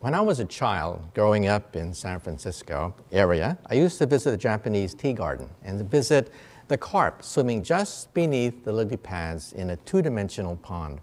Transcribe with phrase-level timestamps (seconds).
[0.00, 4.30] When I was a child growing up in San Francisco area, I used to visit
[4.30, 6.32] the Japanese tea garden and visit
[6.68, 11.00] the carp swimming just beneath the lily pads in a two-dimensional pond.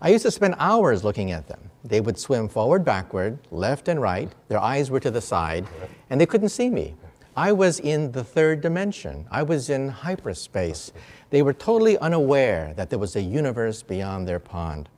[0.00, 1.58] I used to spend hours looking at them.
[1.82, 4.30] They would swim forward, backward, left and right.
[4.46, 5.66] Their eyes were to the side,
[6.08, 6.94] and they couldn't see me.
[7.36, 9.26] I was in the third dimension.
[9.32, 10.92] I was in hyperspace.
[11.30, 14.88] They were totally unaware that there was a universe beyond their pond.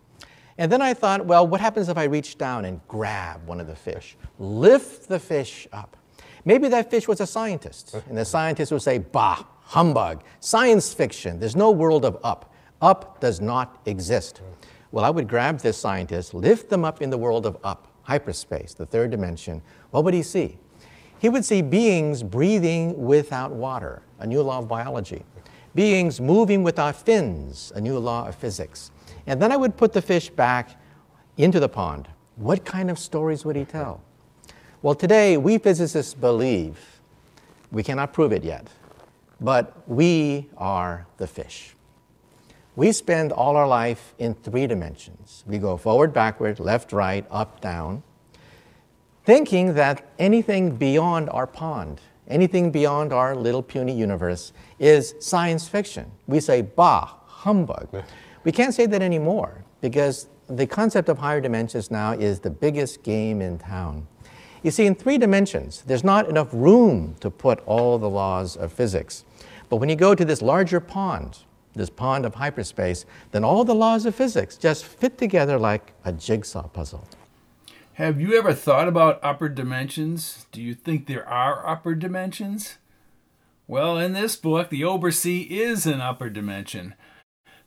[0.62, 3.66] And then I thought, well, what happens if I reach down and grab one of
[3.66, 5.96] the fish, lift the fish up?
[6.44, 11.40] Maybe that fish was a scientist, and the scientist would say, bah, humbug, science fiction,
[11.40, 12.54] there's no world of up.
[12.80, 14.40] Up does not exist.
[14.92, 18.72] Well, I would grab this scientist, lift them up in the world of up, hyperspace,
[18.72, 19.62] the third dimension.
[19.90, 20.58] What would he see?
[21.18, 25.24] He would see beings breathing without water, a new law of biology.
[25.74, 28.92] Beings moving without fins, a new law of physics
[29.26, 30.80] and then I would put the fish back
[31.36, 32.08] into the pond.
[32.36, 34.00] What kind of stories would he tell?
[34.82, 37.00] Well, today we physicists believe,
[37.70, 38.68] we cannot prove it yet,
[39.40, 41.74] but we are the fish.
[42.74, 45.44] We spend all our life in three dimensions.
[45.46, 48.02] We go forward, backward, left, right, up, down,
[49.24, 56.10] thinking that anything beyond our pond, anything beyond our little puny universe, is science fiction.
[56.26, 58.04] We say, bah, humbug.
[58.44, 63.02] We can't say that anymore because the concept of higher dimensions now is the biggest
[63.02, 64.06] game in town.
[64.62, 68.72] You see, in three dimensions, there's not enough room to put all the laws of
[68.72, 69.24] physics.
[69.68, 71.38] But when you go to this larger pond,
[71.74, 76.12] this pond of hyperspace, then all the laws of physics just fit together like a
[76.12, 77.08] jigsaw puzzle.
[77.94, 80.46] Have you ever thought about upper dimensions?
[80.52, 82.78] Do you think there are upper dimensions?
[83.66, 86.94] Well, in this book, the Obersee is an upper dimension.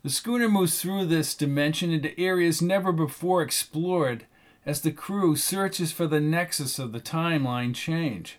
[0.06, 4.24] The schooner moves through this dimension into areas never before explored
[4.64, 8.38] as the crew searches for the nexus of the timeline change.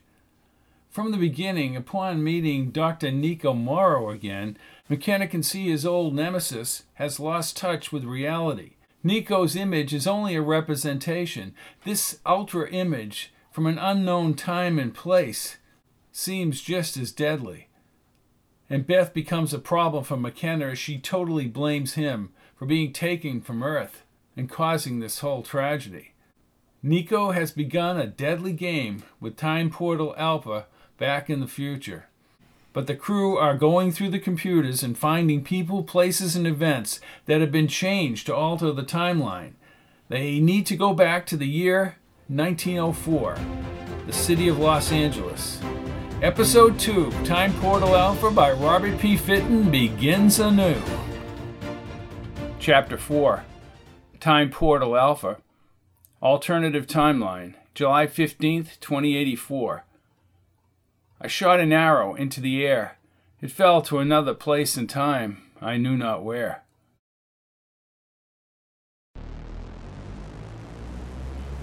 [0.89, 3.07] From the beginning, upon meeting Dr.
[3.07, 4.57] Nieeko Mauro again,
[4.87, 8.75] McKenna can see his old nemesis has lost touch with reality.
[9.03, 11.53] Nieeko's image is only a representation.
[11.83, 15.57] This ultra image from an unknown time and place
[16.13, 17.66] seems just as deadly
[18.69, 23.41] and Beth becomes a problem for McKenna as she totally blames him for being taken
[23.41, 24.03] from Earth
[24.35, 26.13] and causing this whole tragedy.
[26.83, 30.67] Nieeko has begun a deadly game with Time Portal Alpha
[30.97, 32.07] back in the future.
[32.73, 37.41] But the crew are going through the computers and finding people, places, and events that
[37.41, 39.53] have been changed to alter the timeline.
[40.09, 41.97] They need to go back to the year
[42.27, 43.37] 1904,
[44.05, 45.59] the city of Los Angeles.
[46.23, 49.15] Episode 2 Time Portal Alpha by Robert P.
[49.15, 50.75] Fitton begins anew.
[52.57, 53.43] Chapter 4
[54.19, 55.37] Time Portal Alpha
[56.19, 59.85] Alternative Timeline July 15th, 2084.
[61.21, 62.97] I shot an arrow into the air.
[63.39, 66.63] It fell to another place and time, I knew not where.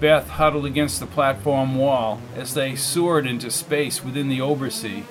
[0.05, 5.03] Beth huddled against the platform wall as they soared into space within the Obersee.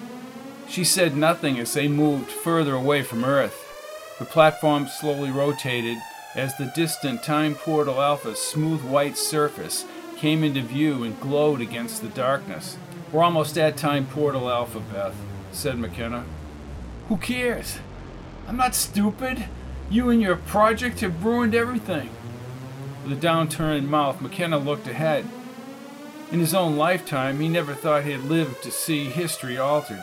[0.68, 4.14] She said nothing as they moved further away from Earth.
[4.20, 5.98] The platform slowly rotated
[6.36, 9.84] as the distant Time Portal Alpha's smooth white surface
[10.16, 12.76] came into view and glowed against the darkness.
[13.10, 15.16] We're almost at Time Portal Alpha, Beth,
[15.50, 16.24] said McKenna.
[17.08, 17.78] Who cares?
[18.46, 19.46] I'm not stupid.
[19.90, 22.10] You and your project have ruined everything.
[23.04, 25.26] With a downturned mouth, McKenna looked ahead.
[26.32, 30.02] In his own lifetime, he never thought he'd live to see history altered.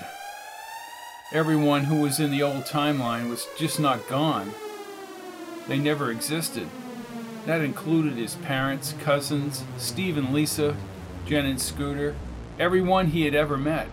[1.34, 4.54] Everyone who was in the old timeline was just not gone.
[5.68, 6.68] They never existed.
[7.48, 10.78] That included his parents, cousins, Steve and Lisa,
[11.26, 12.16] Jen and Scooter,
[12.60, 13.88] everyone he had ever met.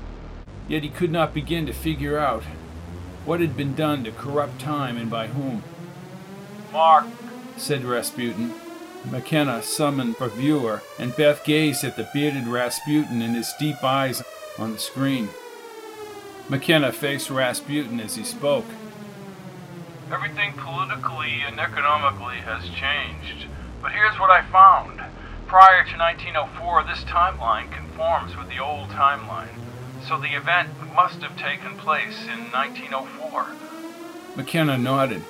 [0.68, 2.42] Yet he could not begin to figure out
[3.24, 5.62] what had been done to corrupt time and by whom.
[6.72, 7.06] Mark,
[7.56, 8.52] said Rasputin,
[9.04, 14.22] McKenna summoned a viewer, and Beth gazed at the bearded Rasputin and his deep eyes
[14.58, 15.28] on the screen.
[16.48, 18.66] McKenna faced Rasputin as he spoke.
[20.12, 23.46] Everything politically and economically has changed,
[23.82, 25.00] but here's what I found.
[25.46, 29.48] Prior to 1904, this timeline conforms with the old timeline.
[30.06, 33.46] So the event must have taken place in 1904.
[34.36, 35.22] McKenna nodded.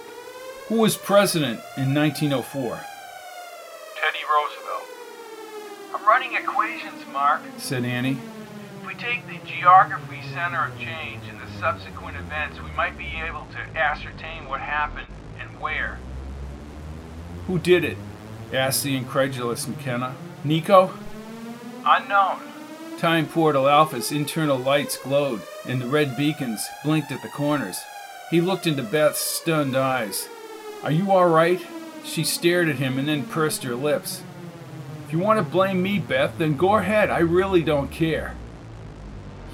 [0.68, 2.80] Who was president in 1904?
[4.28, 4.84] Roosevelt.
[5.94, 8.18] I'm running equations, Mark, said Annie.
[8.80, 13.08] If we take the geography center of change and the subsequent events, we might be
[13.26, 15.06] able to ascertain what happened
[15.40, 15.98] and where.
[17.46, 17.96] Who did it?
[18.52, 20.14] asked the incredulous McKenna.
[20.44, 20.92] Nieeko?
[21.84, 22.40] Unknown.
[22.98, 27.80] Time Portal Alpha's internal lights glowed, and the red beacons blinked at the corners.
[28.30, 30.28] He looked into Beth's stunned eyes.
[30.82, 31.64] Are you all right?
[32.08, 34.22] She stared at him and then pursed her lips.
[35.06, 37.10] If you want to blame me, Beth, then go ahead.
[37.10, 38.34] I really don't care.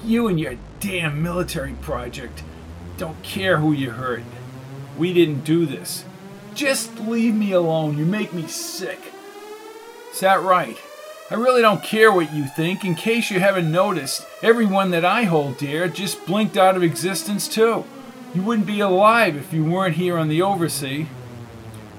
[0.05, 2.43] You and your damn military project
[2.97, 4.23] don't care who you hurt.
[4.97, 6.05] We didn't do this.
[6.55, 7.99] Just leave me alone.
[7.99, 9.01] You make me sick.
[10.13, 10.79] Is that right?
[11.31, 12.85] I really don't care what you think.
[12.85, 17.49] In case you haven't noticed, everyone that I hold dear just blinked out of existence,
[17.49, 17.85] too.
[18.33, 21.09] You wouldn't be alive if you weren't here on the Obersee.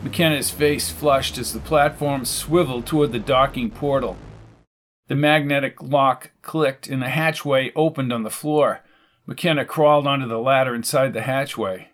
[0.05, 4.17] McKenna's face flushed as the platform swiveled toward the docking portal.
[5.07, 8.81] The magnetic lock clicked and the hatchway opened on the floor.
[9.25, 11.87] McKenna crawled onto the ladder inside the hatchway.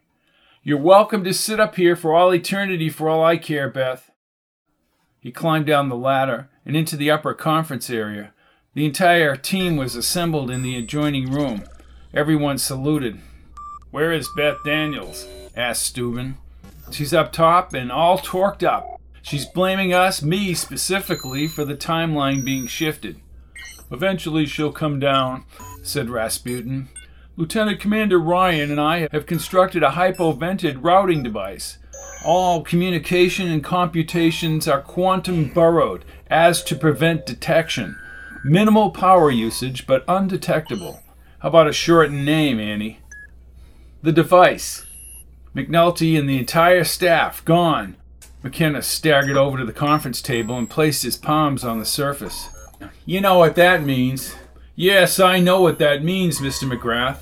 [0.62, 4.12] You're welcome to sit up here for all eternity for all I care, Beth.
[5.22, 8.34] He climbed down the ladder and into the upper conference area.
[8.74, 11.64] The entire team was assembled in the adjoining room.
[12.14, 13.22] Everyone saluted.
[13.90, 15.26] Where is Beth Daniels?
[15.56, 16.36] asked Steuben.
[16.92, 19.00] She's up top and all torqued up.
[19.22, 23.22] She's blaming us, me specifically, for the timeline being shifted.
[23.92, 25.46] Eventually she'll come down,
[25.84, 26.90] said Rasputin.
[27.38, 31.78] Lieutenant Commander Ryan and I have constructed a hypovented routing device.
[32.26, 37.98] All communication and computations are quantum burrowed as to prevent detection.
[38.44, 41.02] Minimal power usage, but undetectable.
[41.40, 43.00] How about a shortened name, Annie?
[44.04, 44.86] The device.
[45.56, 47.98] McNulty and the entire staff gone.
[48.44, 52.50] McKenna staggered over to the conference table and placed his palms on the surface.
[53.06, 54.36] You know what that means.
[54.76, 56.72] Yes, I know what that means, Mr.
[56.72, 57.20] McGrath.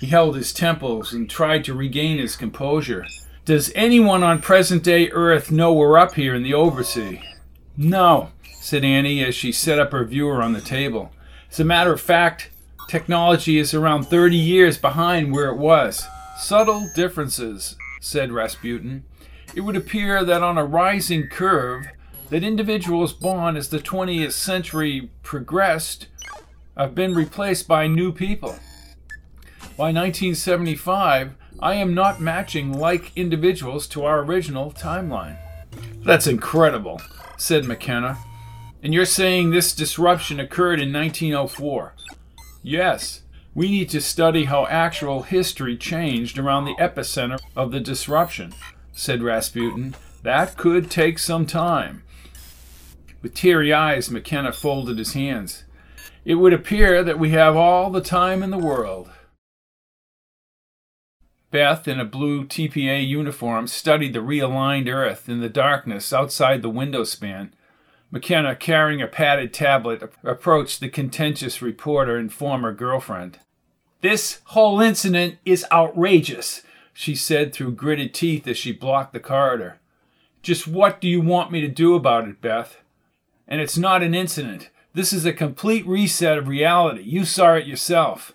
[0.00, 3.04] He held his temples and tried to regain his composure.
[3.44, 7.22] Does anyone on present day Earth know we're up here in the Obersee?
[7.76, 8.30] No,
[8.60, 11.12] said Annie as she set up her viewer on the table.
[11.50, 12.50] As a matter of fact,
[12.88, 16.06] technology is around 30 years behind where it was.
[16.38, 19.04] Subtle differences, said Rasputin.
[19.54, 21.86] It would appear that on a rising curve,
[22.28, 26.08] that individuals born as the 20th century progressed
[26.76, 28.56] have been replaced by new people.
[29.76, 35.38] By 1975, I am not matching like individuals to our original timeline.
[36.04, 37.00] That's incredible,
[37.38, 38.18] said McKenna.
[38.82, 41.94] And you're saying this disruption occurred in 1904?
[42.62, 43.22] Yes.
[43.56, 48.52] We need to study how actual history changed around the epicenter of the disruption,
[48.92, 49.94] said Rasputin.
[50.22, 52.02] That could take some time.
[53.22, 55.64] With teary eyes, McKenna folded his hands.
[56.26, 59.10] It would appear that we have all the time in the world.
[61.50, 66.68] Beth, in a blue TPA uniform, studied the realigned earth in the darkness outside the
[66.68, 67.54] window span.
[68.10, 73.38] McKenna, carrying a padded tablet, approached the contentious reporter and former girlfriend.
[74.08, 79.80] This whole incident is outrageous, she said through gritted teeth as she blocked the corridor.
[80.42, 82.76] Just what do you want me to do about it, Beth?
[83.48, 84.70] And it's not an incident.
[84.94, 87.02] This is a complete reset of reality.
[87.02, 88.32] You saw it yourself.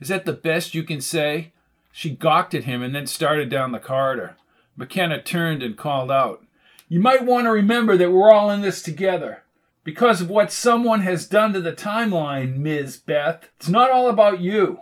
[0.00, 1.52] Is that the best you can say?
[1.92, 4.34] She gawked at him and then started down the corridor.
[4.76, 6.44] McKenna turned and called out,
[6.88, 9.44] You might want to remember that we're all in this together.
[9.84, 12.96] Because of what someone has done to the timeline, Ms.
[12.96, 13.48] Beth.
[13.58, 14.80] It's not all about you.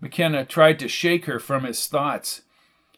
[0.00, 2.42] McKenna tried to shake her from his thoughts.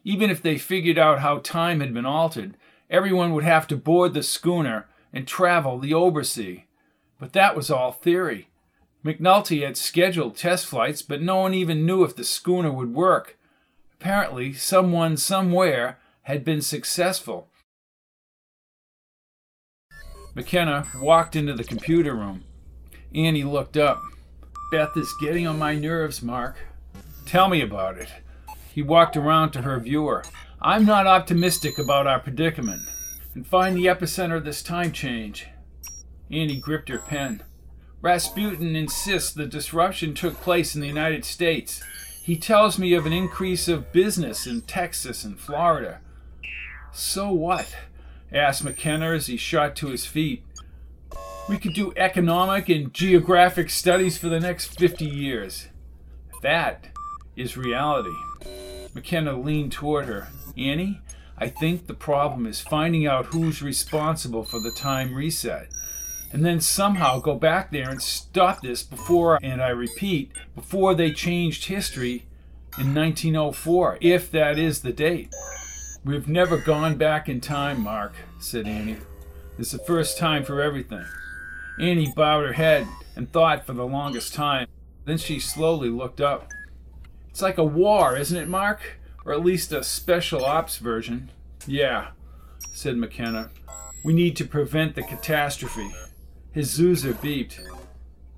[0.04, 2.56] Even if they figured out how time had been altered,
[2.90, 6.64] everyone would have to board the schooner and travel the Obersee.
[7.18, 8.49] But that was all theory.
[9.04, 13.37] McNulty had scheduled test flights, but no one even knew if the schooner would work.
[14.00, 17.49] Apparently, someone somewhere had been successful.
[20.35, 22.44] McKenna walked into the computer room.
[23.14, 24.00] Annie looked up.
[24.71, 26.56] Beth is getting on my nerves, Mark.
[27.26, 28.09] Tell me about it.
[28.75, 30.25] He walked around to her viewer.
[30.61, 32.83] I'm not optimistic about our predicament.
[33.35, 35.49] And find the epicenter of this time change.
[36.31, 37.43] Annie gripped her pen.
[38.00, 41.83] Rasputin insists the disruption took place in the United States.
[42.23, 46.00] He tells me of an increase of business in Texas and Florida.
[46.93, 47.75] So what?
[48.33, 50.45] asked McKenna as he shot to his feet.
[51.49, 55.69] We could do economic and geographic studies for the next 50 years.
[56.43, 56.88] That
[57.37, 58.15] is reality.
[58.95, 60.29] McKenna leaned toward her.
[60.57, 61.01] Annie,
[61.39, 65.69] I think the problem is finding out who's responsible for the time reset.
[66.33, 71.12] And then somehow go back there and stop this before, and I repeat, before they
[71.12, 72.25] changed history
[72.79, 75.35] in 1904, if that is the date.
[76.05, 78.97] We've never gone back in time, Mark, said Annie.
[79.59, 81.05] It's the first time for everything.
[81.79, 84.67] Annie bowed her head and thought for the longest time.
[85.05, 86.49] Then she slowly looked up.
[87.33, 89.01] It's like a war, isn't it, Mark?
[89.25, 91.31] Or at least a special ops version.
[91.67, 92.09] Yeah,
[92.75, 93.49] said McKenna.
[94.05, 95.91] We need to prevent the catastrophe.
[96.53, 97.59] His Zuzer beeped.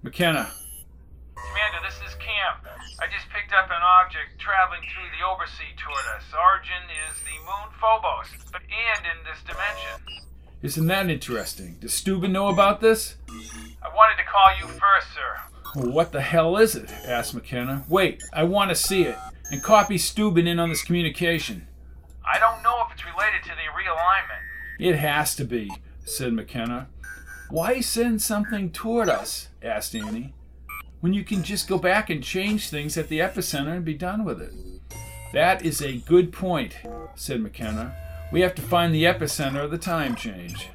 [0.03, 0.49] McKenna.
[1.35, 2.63] Commander, this is Camp.
[3.03, 6.23] I just picked up an object traveling through the Obersee toward us.
[6.33, 10.23] Origin is the moon Phobos, but and in this dimension.
[10.63, 11.79] Isn't that interesting?
[11.81, 13.17] Does Steuben know about this?
[13.83, 15.54] I wanted to call you first, sir.
[15.75, 16.91] Well, what the hell is it?
[17.07, 17.85] asked McKenna.
[17.89, 19.19] Wait, I want to see it.
[19.51, 21.67] And copy Steuben in on this communication.
[22.25, 24.41] I don't know if it's related to the realignment.
[24.79, 25.71] It has to be,
[26.05, 26.89] said McKenna.
[27.51, 29.49] Why send something toward us?
[29.63, 30.33] asked Annie.
[31.01, 34.25] When you can just go back and change things at the epicenter and be done
[34.25, 34.53] with it.
[35.33, 36.77] That is a good point,
[37.15, 37.95] said McKenna.
[38.33, 40.71] We have to find the epicenter of the time change.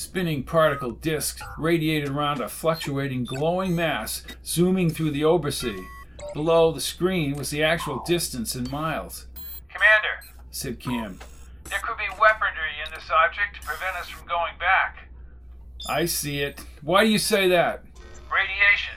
[0.00, 5.84] Spinning particle disks radiated around a fluctuating glowing mass zooming through the Obersee.
[6.32, 9.26] Below the screen was the actual distance in miles.
[9.68, 11.18] Commander, said Cam.
[11.64, 15.10] There could be weaponry in this object to prevent us from going back.
[15.86, 16.64] I see it.
[16.80, 17.84] Why do you say that?
[18.32, 18.94] Radiation.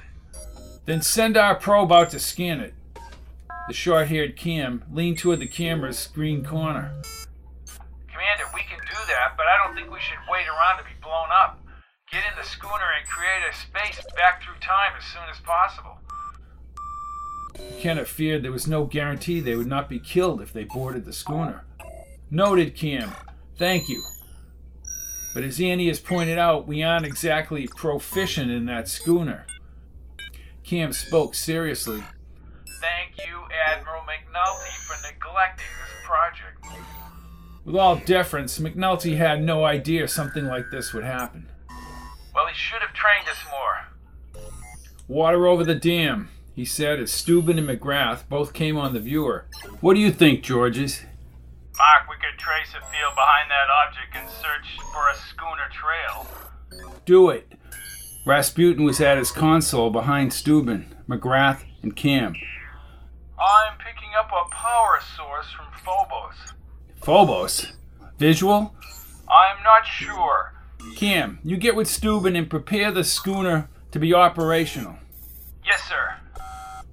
[0.86, 2.74] Then send our probe out to scan it.
[3.68, 6.94] The short haired Cam leaned toward the camera's screen corner.
[11.34, 11.60] Up.
[12.12, 15.98] Get in the schooner and create a space back through time as soon as possible.
[17.58, 21.14] McKenna feared there was no guarantee they would not be killed if they boarded the
[21.14, 21.66] schooner.
[22.30, 23.12] Noted, Cam.
[23.58, 24.04] Thank you.
[25.34, 29.46] But as Annie has pointed out, we aren't exactly proficient in that schooner.
[30.64, 32.04] Cam spoke seriously.
[32.80, 37.03] Thank you, Admiral McNulty, for neglecting this project.
[37.66, 41.48] With all deference, McNulty had no idea something like this would happen.
[42.36, 44.44] Well, he should have trained us more.
[45.08, 49.46] Water over the dam, he said as Steuben and McGrath both came on the viewer.
[49.80, 51.02] What do you think, Georges?
[51.78, 56.28] Mark, we could trace a field behind that object and search for a schooner trail.
[57.06, 57.54] Do it.
[58.26, 62.36] Rasputin was at his console behind Steuben, McGrath, and Cam.
[63.40, 66.54] I'm picking up a power source from Phobos.
[67.04, 67.74] Phobos?
[68.18, 68.74] Visual?
[69.30, 70.54] I'm not sure.
[70.96, 74.96] Cam, you get with Steuben and prepare the schooner to be operational.
[75.66, 76.16] Yes, sir.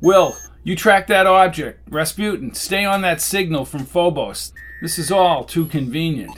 [0.01, 1.89] Will, you track that object.
[1.89, 4.53] Rasputin, stay on that signal from Phobos.
[4.83, 6.37] This is all too convenient.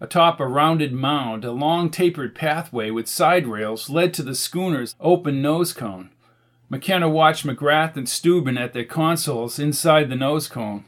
[0.00, 4.94] Atop a rounded mound, a long tapered pathway with side rails led to the schooner's
[5.00, 6.10] open nose cone.
[6.72, 10.86] McKenna watched McGrath and Steuben at their consoles inside the nose cone.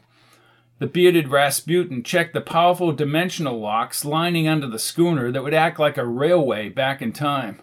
[0.79, 5.77] The bearded Rasputin checked the powerful dimensional locks lining under the schooner that would act
[5.77, 7.61] like a railway back in time.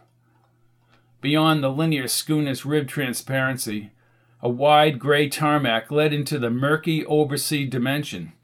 [1.20, 3.90] Beyond the linear schooner's rib transparency,
[4.40, 8.34] a wide gray tarmac led into the murky Obersee dimension.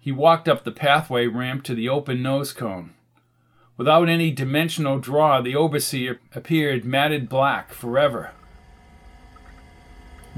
[0.00, 2.94] He walked up the pathway ramp to the open nose cone.
[3.76, 8.32] Without any dimensional draw, the Obersee appeared matted black forever.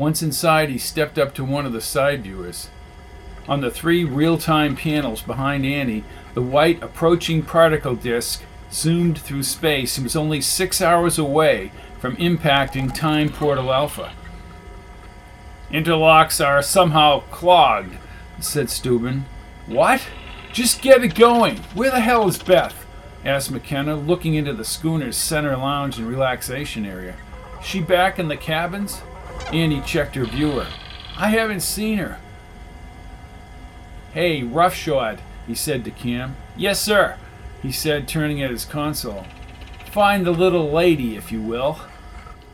[0.01, 2.71] Once inside, he stepped up to one of the side viewers.
[3.47, 8.43] On the three real time panels behind Annie, the white approaching particle disk
[8.73, 14.15] zoomed through space and was only six hours away from impacting Time Portal Alpha.
[15.71, 17.99] Interlocks are somehow clogged,
[18.41, 19.27] said Steuben.
[19.67, 20.01] What?
[20.51, 21.59] Just get it going.
[21.75, 22.87] Where the hell is Beth?
[23.23, 27.17] asked McKenna, looking into the schooner's center lounge and relaxation area.
[27.63, 29.03] She back in the cabins?
[29.53, 30.67] Annie checked her viewer.
[31.17, 32.19] I haven't seen her.
[34.13, 36.37] Hey, roughshod, he said to Cam.
[36.57, 37.17] Yes, sir,
[37.63, 39.27] he said, turning at his console.
[39.91, 41.81] Find the little lady, if you will.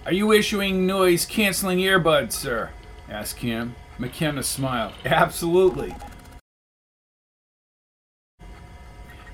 [0.06, 2.70] Are you issuing noise canceling earbuds, sir?
[3.08, 3.74] asked Cam.
[3.98, 4.92] McKenna smiled.
[5.04, 5.94] Absolutely.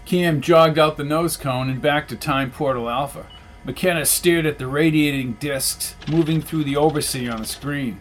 [0.05, 3.27] Cam jogged out the nose cone and back to Time Portal Alpha.
[3.65, 8.01] McKenna stared at the radiating discs moving through the Obersee on the screen.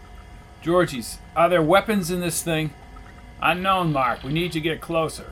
[0.63, 2.73] Georgies, are there weapons in this thing?
[3.41, 4.23] Unknown, Mark.
[4.23, 5.31] We need to get closer.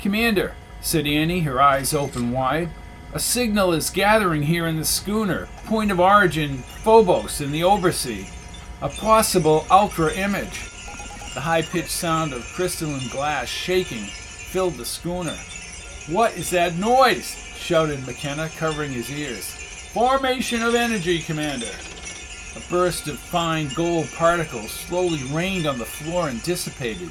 [0.00, 2.70] Commander, said Annie, her eyes open wide.
[3.12, 5.48] A signal is gathering here in the schooner.
[5.66, 8.28] Point of origin Phobos in the Obersee.
[8.82, 10.70] A possible ultra image.
[11.34, 15.36] The high pitched sound of crystalline glass shaking filled the schooner.
[16.08, 17.43] What is that noise?
[17.64, 19.46] Shouted McKenna, covering his ears.
[19.94, 21.72] Formation of energy, Commander.
[22.56, 27.08] A burst of fine gold particles slowly rained on the floor and dissipated.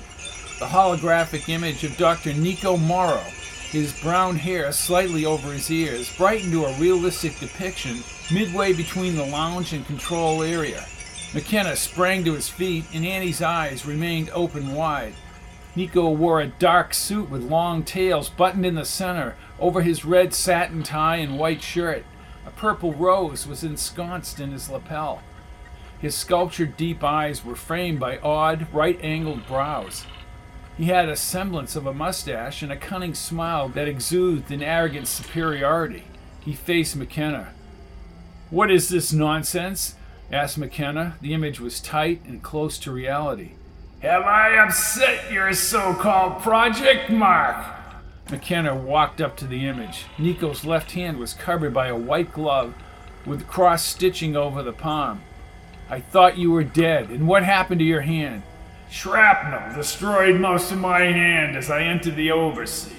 [0.60, 2.34] The holographic image of Dr.
[2.34, 3.24] Nieeko Mauro,
[3.72, 9.26] his brown hair slightly over his ears, brightened to a realistic depiction midway between the
[9.26, 10.86] lounge and control area.
[11.34, 15.16] McKenna sprang to his feet, and Annie's eyes remained open wide.
[15.76, 20.34] Nieeko wore a dark suit with long tails buttoned in the center over his red
[20.34, 22.04] satin tie and white shirt.
[22.46, 25.22] A purple rose was ensconced in his lapel.
[26.00, 30.06] His sculptured deep eyes were framed by odd, right angled brows.
[30.76, 35.08] He had a semblance of a mustache and a cunning smile that exuded an arrogant
[35.08, 36.04] superiority.
[36.42, 37.54] He faced McKenna.
[38.50, 39.96] What is this nonsense?
[40.30, 41.16] asked McKenna.
[41.22, 43.52] The image was tight and close to reality.
[44.02, 47.73] Have I upset your so called project, Mark?
[48.32, 50.06] McKenna walked up to the image.
[50.18, 52.74] Nieeko's left hand was covered by a white glove
[53.26, 55.22] with cross stitching over the palm.
[55.90, 58.44] I thought you were dead, and what happened to your hand?
[58.90, 62.92] Shrapnel destroyed most of my hand as I entered the Obersee.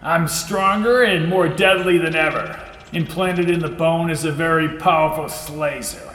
[0.00, 2.64] I'm stronger and more deadly than ever.
[2.92, 6.14] Implanted in the bone is a very powerful slazer.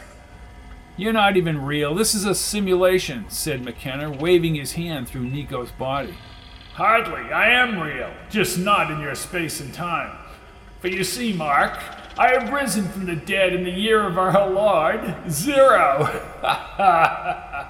[0.96, 1.94] You're not even real.
[1.94, 6.16] This is a simulation, said McKenna, waving his hand through Nieeko's body.
[6.74, 7.32] Hardly.
[7.32, 10.18] I am real, just not in your space and time.
[10.80, 11.77] For you see, Mark,
[12.18, 16.06] I have risen from the dead in the year of our Lord, zero.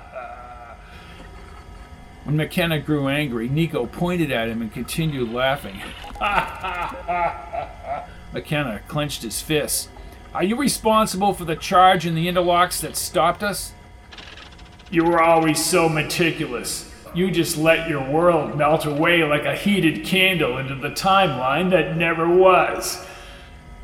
[2.24, 5.82] when McKenna grew angry, Nieeko pointed at him and continued laughing.
[8.34, 9.90] McKenna clenched his fists.
[10.34, 13.74] Are you responsible for the charge in the interlocks that stopped us?
[14.90, 16.93] You were always so meticulous.
[17.14, 21.96] You just let your world melt away like a heated candle into the timeline that
[21.96, 23.06] never was.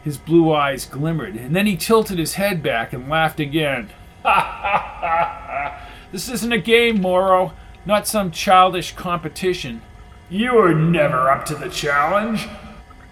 [0.04, 3.90] His blue eyes glimmered, and then he tilted his head back and laughed again.
[4.24, 5.88] Ha ha ha!
[6.12, 7.54] This isn't a game, Mauro,
[7.86, 9.82] not some childish competition.
[10.30, 12.48] You were never up to the challenge.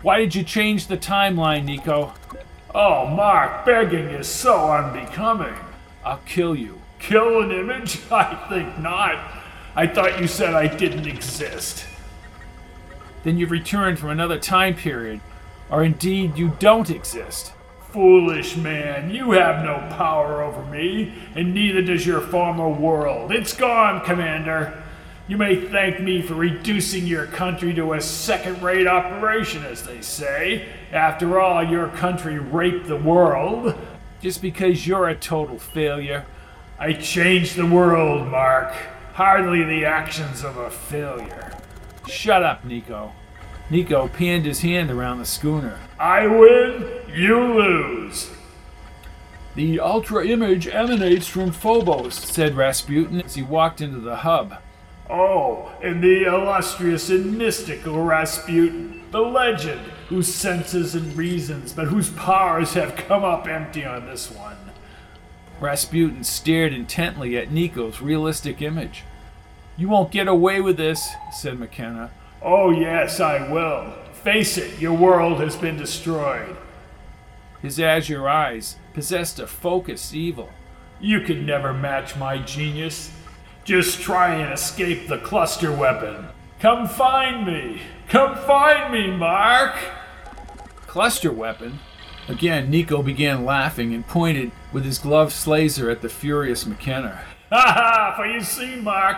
[0.01, 2.15] Why did you change the timeline, Nieeko?
[2.73, 5.53] Oh, Mark, begging is so unbecoming.
[6.03, 6.81] I'll kill you.
[6.99, 7.99] Kill an image?
[8.11, 9.36] I think not.
[9.77, 11.85] I thought you said I didn't exist.
[13.23, 15.21] Then you've returned from another time period,
[15.69, 17.53] or indeed you don't exist.
[17.91, 23.31] Foolish man, you have no power over me, and neither does your former world.
[23.31, 24.81] It's gone, Commander.
[25.27, 30.01] You may thank me for reducing your country to a second rate operation, as they
[30.01, 30.69] say.
[30.91, 33.75] After all, your country raped the world.
[34.21, 36.25] Just because you're a total failure.
[36.79, 38.73] I changed the world, Mark.
[39.17, 41.51] Hardly the actions of a failure.
[42.07, 43.13] Shut up, Nieeko.
[43.71, 45.79] Nieeko panned his hand around the schooner.
[45.99, 48.29] I win, you lose.
[49.55, 54.59] The ultra image emanates from Phobos, said Rasputin as he walked into the hub.
[55.09, 62.11] Oh, and the illustrious and mystical Rasputin, the legend, whose senses and reasons, but whose
[62.11, 64.57] powers have come up empty on this one.
[65.59, 69.03] Rasputin stared intently at Nieeko's realistic image.
[69.77, 72.09] You won't get away with this, said McKenna.
[72.41, 73.93] Oh, yes, I will.
[74.11, 76.57] Face it, your world has been destroyed.
[77.61, 80.49] His azure eyes possessed a focused evil.
[80.99, 83.11] You could never match my genius.
[83.63, 86.27] Just try and escape the cluster weapon.
[86.59, 87.81] Come find me!
[88.09, 89.75] Come find me, Mark!
[90.87, 91.79] Cluster weapon?
[92.27, 97.21] Again, Nieeko began laughing and pointed with his gloved slazer at the furious McKenna.
[97.51, 98.13] Ha ha!
[98.17, 99.17] For you see, Mark,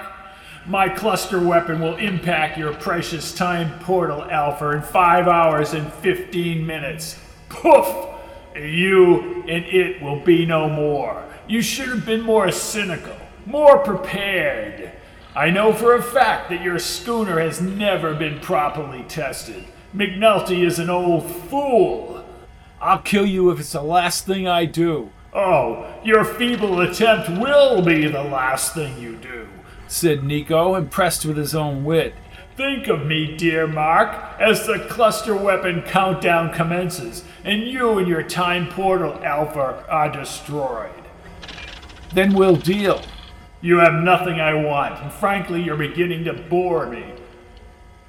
[0.66, 6.66] my cluster weapon will impact your precious time portal, Alpha, in 5 hours and 15
[6.66, 7.20] minutes.
[7.50, 8.08] Poof!
[8.56, 11.24] You and it will be no more.
[11.48, 13.16] You should have been more cynical
[13.50, 14.92] more prepared.
[15.36, 19.66] I know for a fact that your schooner has never been properly tested.
[19.96, 22.24] McNulty is an old fool.
[22.82, 25.12] I'll kill you if it's the last thing I do.
[25.34, 29.39] Oh, your feeble attempt will be the last thing you do,
[29.90, 32.14] said Nieeko, impressed with his own wit.
[32.56, 38.24] Think of me, dear Mark, as the cluster weapon countdown commences, and you and your
[38.24, 40.92] time portal Alpha are destroyed.
[42.14, 43.02] Then we'll deal.
[43.62, 47.06] You have nothing I want, and frankly, you're beginning to bore me.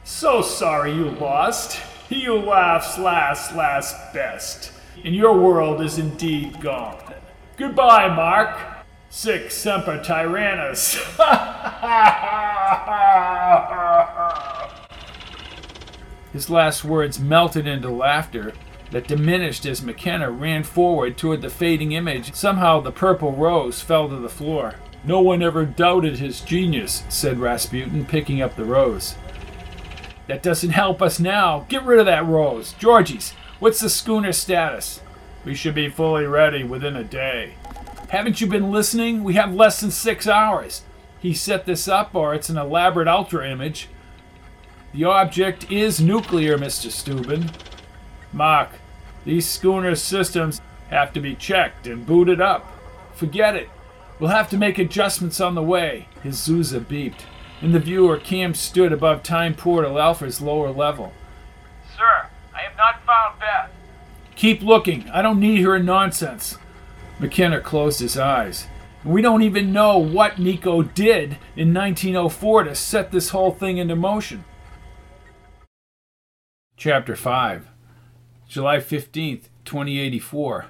[0.04, 1.80] So sorry you lost.
[2.08, 4.72] He who laughs last, laughs best.
[5.04, 7.14] And your world is indeed gone.
[7.56, 8.79] Goodbye, Mark.
[9.12, 10.94] Sic semper tyrannus.
[16.32, 18.52] His last words melted into laughter
[18.92, 22.34] that diminished as McKenna ran forward toward the fading image.
[22.34, 24.76] Somehow the purple rose fell to the floor.
[25.02, 29.16] No one ever doubted his genius, said Rasputin, picking up the rose.
[30.28, 31.66] That doesn't help us now.
[31.68, 32.74] Get rid of that rose.
[32.74, 35.00] Georgies, what's the schooner status?
[35.44, 37.54] We should be fully ready within a day.
[38.10, 39.22] Haven't you been listening?
[39.22, 40.82] We have less than six hours.
[41.20, 43.88] He set this up, or it's an elaborate ultra image.
[44.92, 46.90] The object is nuclear, Mr.
[46.90, 47.52] Steuben.
[48.32, 48.70] Mark,
[49.24, 52.66] these schooner systems have to be checked and booted up.
[53.14, 53.70] Forget it.
[54.18, 56.08] We'll have to make adjustments on the way.
[56.24, 57.20] His Zusa beeped.
[57.62, 61.12] In the viewer, Cam stood above Time Portal Alpha's lower level.
[61.96, 63.70] Sir, I have not found Beth.
[64.34, 65.08] Keep looking.
[65.10, 66.58] I don't need her nonsense.
[67.20, 68.66] McKenna closed his eyes.
[69.04, 73.94] We don't even know what Nieeko did in 1904 to set this whole thing into
[73.94, 74.44] motion.
[76.76, 77.68] Chapter 5
[78.48, 80.66] July 15th, 2084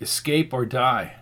[0.00, 1.16] Escape or Die.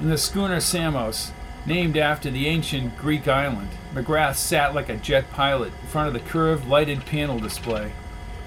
[0.00, 1.32] In the schooner Samos,
[1.66, 6.14] named after the ancient Greek island, McGrath sat like a jet pilot in front of
[6.14, 7.90] the curved lighted panel display.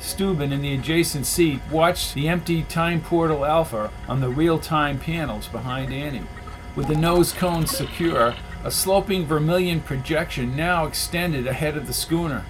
[0.03, 4.99] Steuben in the adjacent seat watched the empty time portal alpha on the real time
[4.99, 6.27] panels behind Annie.
[6.75, 8.35] With the nose cones secure,
[8.65, 12.43] a sloping vermilion projection now extended ahead of the schooner.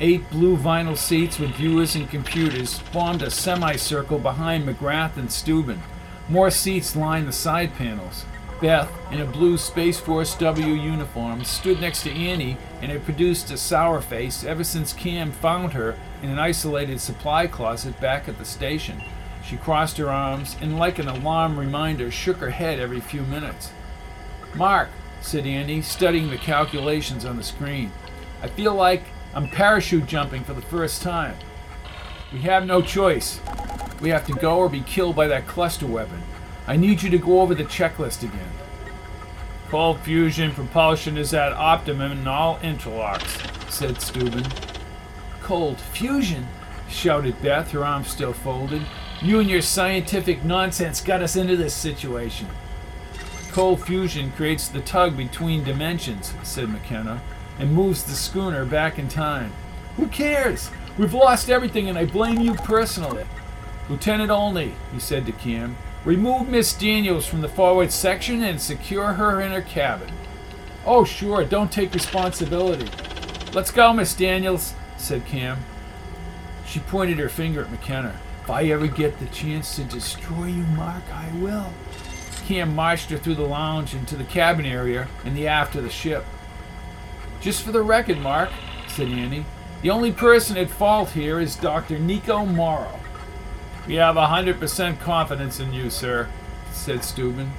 [0.00, 5.82] Eight blue vinyl seats with viewers and computers formed a semicircle behind McGrath and Steuben.
[6.28, 8.26] More seats lined the side panels.
[8.62, 13.50] Beth, in a blue Space Force W uniform, stood next to Annie and had produced
[13.50, 18.38] a sour face ever since Cam found her in an isolated supply closet back at
[18.38, 19.02] the station.
[19.44, 23.72] She crossed her arms and, like an alarm reminder, shook her head every few minutes.
[24.54, 27.90] Mark, said Annie, studying the calculations on the screen,
[28.42, 29.02] I feel like
[29.34, 31.34] I'm parachute jumping for the first time.
[32.32, 33.40] We have no choice.
[34.00, 36.22] We have to go or be killed by that cluster weapon.
[36.66, 38.52] I need you to go over the checklist again.
[39.68, 44.44] Cold fusion propulsion is at optimum in all interlocks, said Steuben.
[45.40, 46.46] Cold fusion?
[46.88, 48.82] shouted Beth, her arms still folded.
[49.22, 52.48] You and your scientific nonsense got us into this situation.
[53.50, 57.22] Cold fusion creates the tug between dimensions, said McKenna
[57.58, 59.52] and moves the schooner back in time.
[59.96, 60.70] Who cares?
[60.98, 63.24] We've lost everything, and I blame you personally.
[63.88, 69.14] Lieutenant Olney, he said to Cam, remove Miss Daniels from the forward section and secure
[69.14, 70.10] her in her cabin.
[70.84, 72.88] Oh, sure, don't take responsibility.
[73.52, 75.58] Let's go, Miss Daniels, said Cam.
[76.66, 78.14] She pointed her finger at McKenna.
[78.42, 81.72] If I ever get the chance to destroy you, Mark, I will.
[82.46, 85.90] Cam marched her through the lounge into the cabin area in the aft of the
[85.90, 86.24] ship.
[87.40, 88.50] Just for the record, Mark,
[88.88, 89.44] said Annie,
[89.82, 91.98] the only person at fault here is Dr.
[91.98, 92.98] Nieeko Mauro.
[93.86, 96.28] We have a hundred percent confidence in you, sir,
[96.72, 97.50] said Steuben.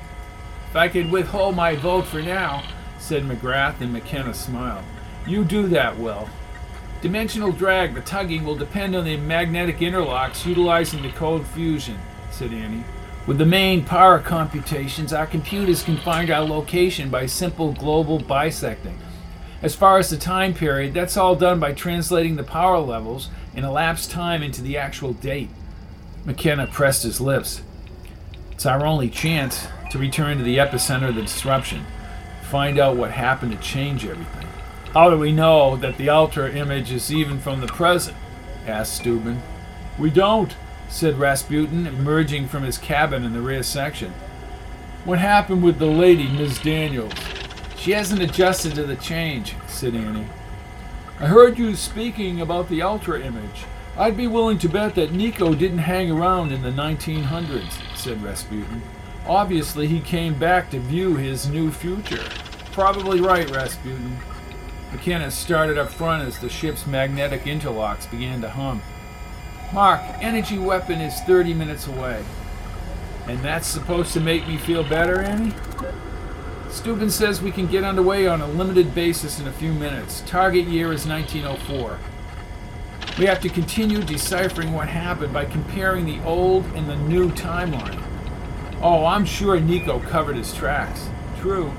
[0.69, 2.63] If I could withhold my vote for now,
[2.97, 4.85] said McGrath, and McKenna smiled.
[5.27, 6.29] You do that well.
[7.01, 11.99] Dimensional drag, the tugging, will depend on the magnetic interlocks utilizing the cold fusion,
[12.31, 12.85] said Annie.
[13.27, 18.97] With the main power computations, our computers can find our location by simple global bisecting.
[19.61, 23.65] As far as the time period, that's all done by translating the power levels and
[23.65, 25.49] elapsed time into the actual date.
[26.25, 27.61] McKenna pressed his lips.
[28.51, 31.85] It's our only chance to return to the epicenter of the disruption,
[32.49, 34.47] find out what happened to change everything.
[34.93, 38.15] How do we know that the ultra image is even from the present?
[38.65, 39.41] asked Steuben.
[39.99, 40.55] We don't,
[40.87, 44.13] said Rasputin, emerging from his cabin in the rear section.
[45.03, 47.13] What happened with the lady, Miss Daniels?
[47.75, 50.27] She hasn't adjusted to the change, said Annie.
[51.19, 53.65] I heard you speaking about the Ultra image.
[53.95, 58.81] I'd be willing to bet that Nieeko didn't hang around in the 1900s, said Rasputin.
[59.27, 62.23] Obviously, he came back to view his new future.
[62.71, 64.17] Probably right, Rasputin.
[64.91, 68.81] McKenna started up front as the ship's magnetic interlocks began to hum.
[69.71, 72.23] Mark, energy weapon is 30 minutes away.
[73.27, 75.53] And that's supposed to make me feel better, Annie?
[76.69, 80.23] Steuben says we can get underway on a limited basis in a few minutes.
[80.25, 81.99] Target year is 1904.
[83.17, 88.01] We have to continue deciphering what happened by comparing the old and the new timeline.
[88.81, 91.09] Oh, I'm sure Nieeko covered his tracks.
[91.39, 91.71] True.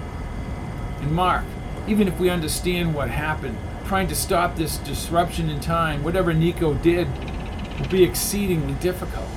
[1.00, 1.44] And Mark,
[1.86, 6.80] Even if we understand what happened, trying to stop this disruption in time, whatever Nieeko
[6.80, 7.06] did,
[7.78, 9.28] will be exceedingly difficult.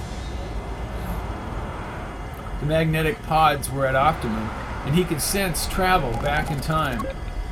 [2.61, 4.49] The magnetic pods were at optimum,
[4.85, 7.05] and he could sense travel back in time.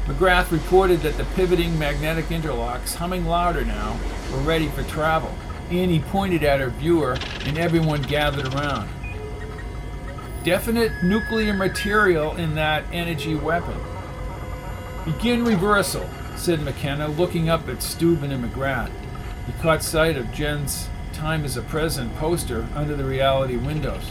[0.05, 3.99] McGrath reported that the pivoting magnetic interlocks, humming louder now,
[4.31, 5.35] were ready for travel.
[5.71, 8.87] Annie pointed at her viewer, and everyone gathered around.
[10.43, 13.79] Definite nuclear material in that energy weapon.
[15.05, 18.91] Begin reversal, said McKenna, looking up at Steuben and McGrath.
[19.47, 24.03] He caught sight of Jen's Time as a Present poster under the reality windows.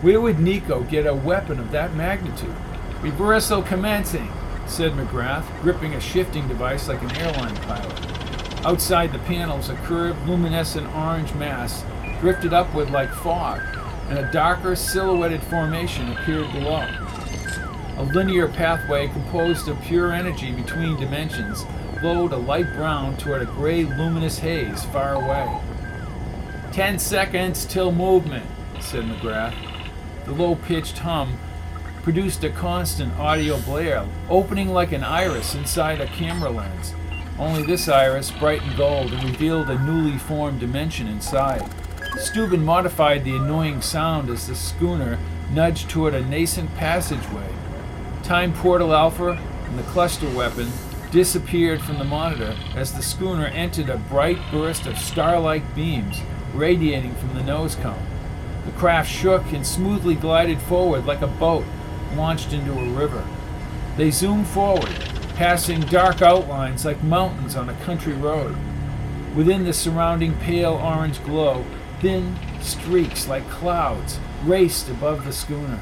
[0.00, 2.54] Where would Nieeko get a weapon of that magnitude?
[3.02, 4.30] Reversal commencing,
[4.70, 8.64] said McGrath, gripping a shifting device like an airline pilot.
[8.64, 11.84] Outside the panels, a curved, luminescent orange mass
[12.20, 13.60] drifted upward like fog,
[14.08, 16.86] and a darker, silhouetted formation appeared below.
[17.96, 21.64] A linear pathway composed of pure energy between dimensions
[22.00, 25.60] glowed a light brown toward a gray, luminous haze far away.
[26.72, 28.46] Ten seconds till movement,
[28.80, 29.54] said McGrath.
[30.24, 31.38] The low pitched hum
[32.02, 36.94] produced a constant audio blare, opening like an iris inside a camera lens.
[37.38, 41.68] Only this iris, bright and gold, and revealed a newly formed dimension inside.
[42.18, 45.18] Steuben modified the annoying sound as the schooner
[45.52, 47.48] nudged toward a nascent passageway.
[48.22, 50.70] Time Portal Alpha and the cluster weapon
[51.10, 56.20] disappeared from the monitor as the schooner entered a bright burst of star-like beams
[56.54, 58.06] radiating from the nose cone.
[58.66, 61.64] The craft shook and smoothly glided forward like a boat
[62.14, 63.24] launched into a river.
[63.96, 64.94] They zoomed forward,
[65.36, 68.56] passing dark outlines like mountains on a country road.
[69.34, 71.64] Within the surrounding pale orange glow,
[72.00, 75.80] thin streaks like clouds raced above the schooner.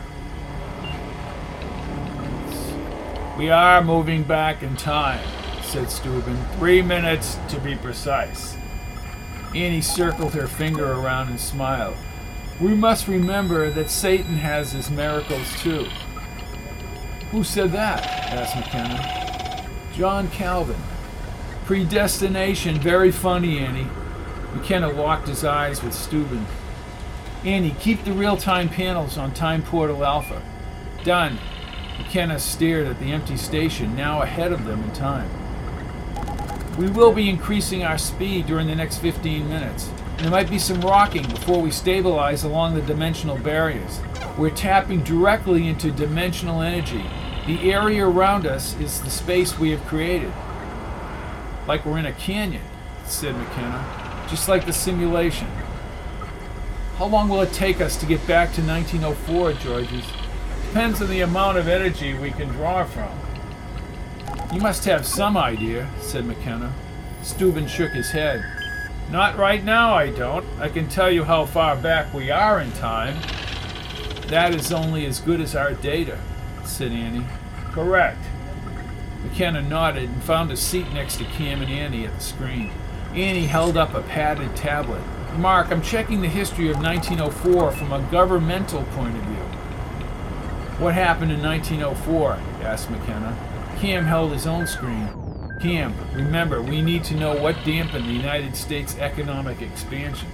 [3.39, 5.25] We are moving back in time,
[5.63, 6.37] said Steuben.
[6.59, 8.57] Three minutes to be precise.
[9.55, 11.97] Annie circled her finger around and smiled.
[12.61, 15.87] We must remember that Satan has his miracles too.
[17.31, 18.07] Who said that?
[18.33, 19.69] asked McKenna.
[19.93, 20.81] John Calvin.
[21.67, 23.89] Predestination, very funny, Annie.
[24.55, 26.47] McKenna locked his eyes with Steuben.
[27.45, 30.43] Annie, keep the real time panels on Time Portal Alpha.
[31.05, 31.39] Done.
[31.99, 35.29] McKenna stared at the empty station, now ahead of them in time.
[36.79, 39.91] We will be increasing our speed during the next 15 minutes.
[40.19, 44.01] There might be some rocking before we stabilize along the dimensional barriers.
[44.39, 47.05] We're tapping directly into dimensional energy.
[47.49, 50.31] The area around us is the space we have created.
[51.67, 52.61] Like we're in a canyon,
[53.07, 54.27] said McKenna.
[54.29, 55.49] Just like the simulation.
[56.99, 60.05] How long will it take us to get back to 1904, Georges?
[60.67, 63.19] Depends on the amount of energy we can draw from.
[64.53, 66.75] You must have some idea, said McKenna.
[67.23, 68.45] Steuben shook his head.
[69.11, 70.45] Not right now, I don't.
[70.61, 73.17] I can tell you how far back we are in time.
[74.27, 76.19] That is only as good as our data,
[76.63, 77.25] said Annie.
[77.73, 78.19] Correct.
[79.23, 82.71] McKenna nodded and found a seat next to Cam and Annie at the screen.
[83.15, 85.03] Annie held up a padded tablet.
[85.37, 89.45] Mark, I'm checking the history of 1904 from a governmental point of view.
[90.79, 92.39] What happened in 1904?
[92.63, 93.37] asked McKenna.
[93.79, 95.09] Cam held his own screen.
[95.61, 100.29] Cam, remember, we need to know what dampened the United States economic expansion.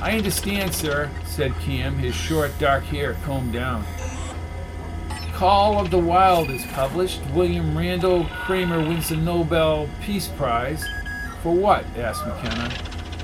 [0.00, 3.84] I understand, sir, said Cam, his short dark hair combed down.
[5.38, 7.20] Call of the Wild is published.
[7.32, 10.84] William Randal Cremer wins the Nobel Peace Prize.
[11.44, 11.84] For what?
[11.96, 12.68] asked McKenna.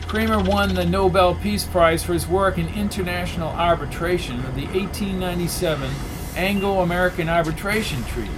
[0.06, 5.90] Kramer won the Nobel Peace Prize for his work in international arbitration of the 1897
[6.36, 8.30] Anglo American Arbitration Treaty.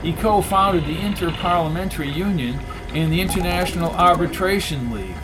[0.00, 5.16] He co founded the Interparliamentary Union and the International Arbitration League.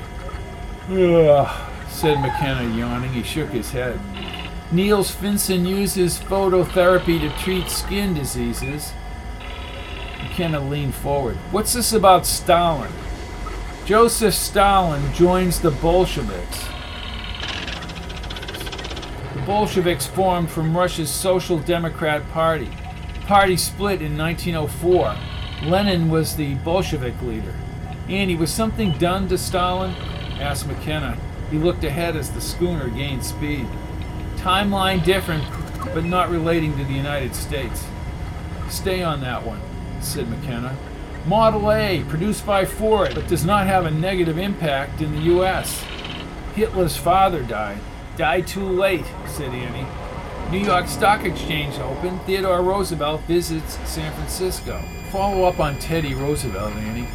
[0.88, 3.12] Ugh, said McKenna, yawning.
[3.12, 4.00] He shook his head.
[4.72, 8.92] Niels Finsen uses phototherapy to treat skin diseases.
[10.22, 11.36] McKenna leaned forward.
[11.50, 12.92] What's this about Stalin?
[13.84, 16.68] Joseph Stalin joins the Bolsheviks.
[19.34, 22.70] The Bolsheviks formed from Russia's Social Democrat Party.
[23.14, 25.16] The party split in 1904.
[25.68, 27.54] Lenin was the Bolshevik leader.
[28.08, 29.96] Annie, was something done to Stalin?
[30.38, 31.18] asked McKenna.
[31.50, 33.66] He looked ahead as the schooner gained speed.
[34.40, 35.44] Timeline different,
[35.92, 37.84] but not relating to the United States.
[38.70, 39.60] Stay on that one,
[40.00, 40.74] said McKenna.
[41.26, 45.84] Model A, produced by Ford, but does not have a negative impact in the U.S.
[46.54, 47.78] Hitler's father died.
[48.16, 49.86] Died too late, said Annie.
[50.50, 52.18] New York Stock Exchange open.
[52.20, 54.82] Theodore Roosevelt visits San Francisco.
[55.10, 57.08] Follow up on Teddy Roosevelt, Annie.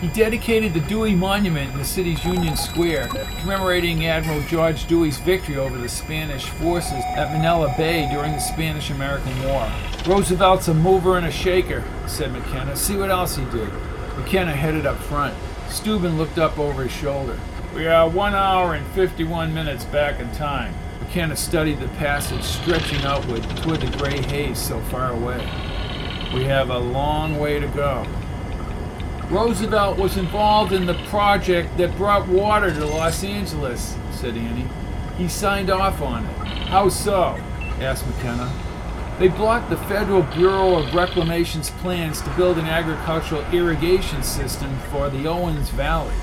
[0.00, 3.08] He dedicated the Dewey Monument in the city's Union Square,
[3.40, 8.90] commemorating Admiral George Dewey's victory over the Spanish forces at Manila Bay during the Spanish
[8.90, 9.68] American War.
[10.06, 12.76] Roosevelt's a mover and a shaker, said McKenna.
[12.76, 13.72] See what else he did.
[14.16, 15.34] McKenna headed up front.
[15.68, 17.36] Steuben looked up over his shoulder.
[17.74, 20.74] We are one hour and 51 minutes back in time.
[21.00, 25.40] McKenna studied the passage stretching outward toward the gray haze so far away.
[26.32, 28.06] We have a long way to go.
[29.30, 34.66] Roosevelt was involved in the project that brought water to Los Angeles, said Annie.
[35.18, 36.46] He signed off on it.
[36.68, 37.36] How so?
[37.78, 38.50] asked McKenna.
[39.18, 45.10] They blocked the Federal Bureau of Reclamation's plans to build an agricultural irrigation system for
[45.10, 46.14] the Owens Valley.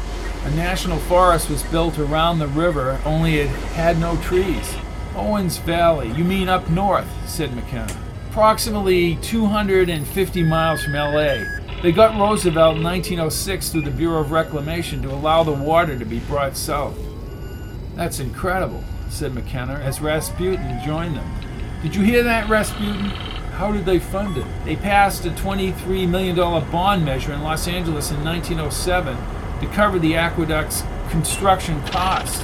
[0.46, 4.74] A national forest was built around the river, only it had no trees.
[5.16, 7.96] Owens Valley, you mean up north, said McKenna.
[8.32, 11.44] Approximately 250 miles from LA.
[11.86, 16.04] They got Roosevelt in 1906 through the Bureau of Reclamation to allow the water to
[16.04, 16.98] be brought south.
[17.94, 21.32] That's incredible, said McKenna as Rasputin joined them.
[21.84, 23.12] Did you hear that, Rasputin?
[23.52, 24.48] How did they fund it?
[24.66, 29.16] They passed a $23 million bond measure in Los Angeles in 1907
[29.60, 32.42] to cover the aqueduct's construction costs.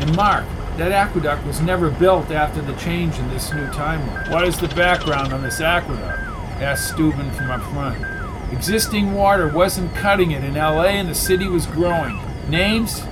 [0.00, 0.44] And Mark,
[0.76, 4.30] that aqueduct was never built after the change in this new timeline.
[4.30, 6.20] What is the background on this aqueduct?
[6.62, 8.19] asked Steuben from up front.
[8.52, 12.18] Existing water wasn't cutting it in LA and the city was growing.
[12.48, 13.02] Names?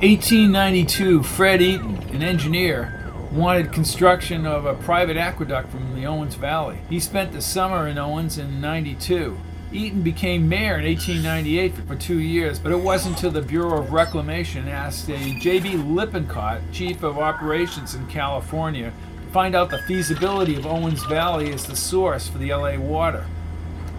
[0.00, 2.92] 1892, Fred Eaton, an engineer,
[3.30, 6.78] wanted construction of a private aqueduct from the Owens Valley.
[6.88, 9.38] He spent the summer in Owens in 92.
[9.70, 13.92] Eaton became mayor in 1898 for two years, but it wasn't until the Bureau of
[13.92, 15.76] Reclamation asked a J.B.
[15.76, 21.66] Lippincott, chief of operations in California, to find out the feasibility of Owens Valley as
[21.66, 23.26] the source for the LA water.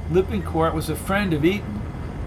[0.09, 1.81] Lippincott was a friend of Eaton.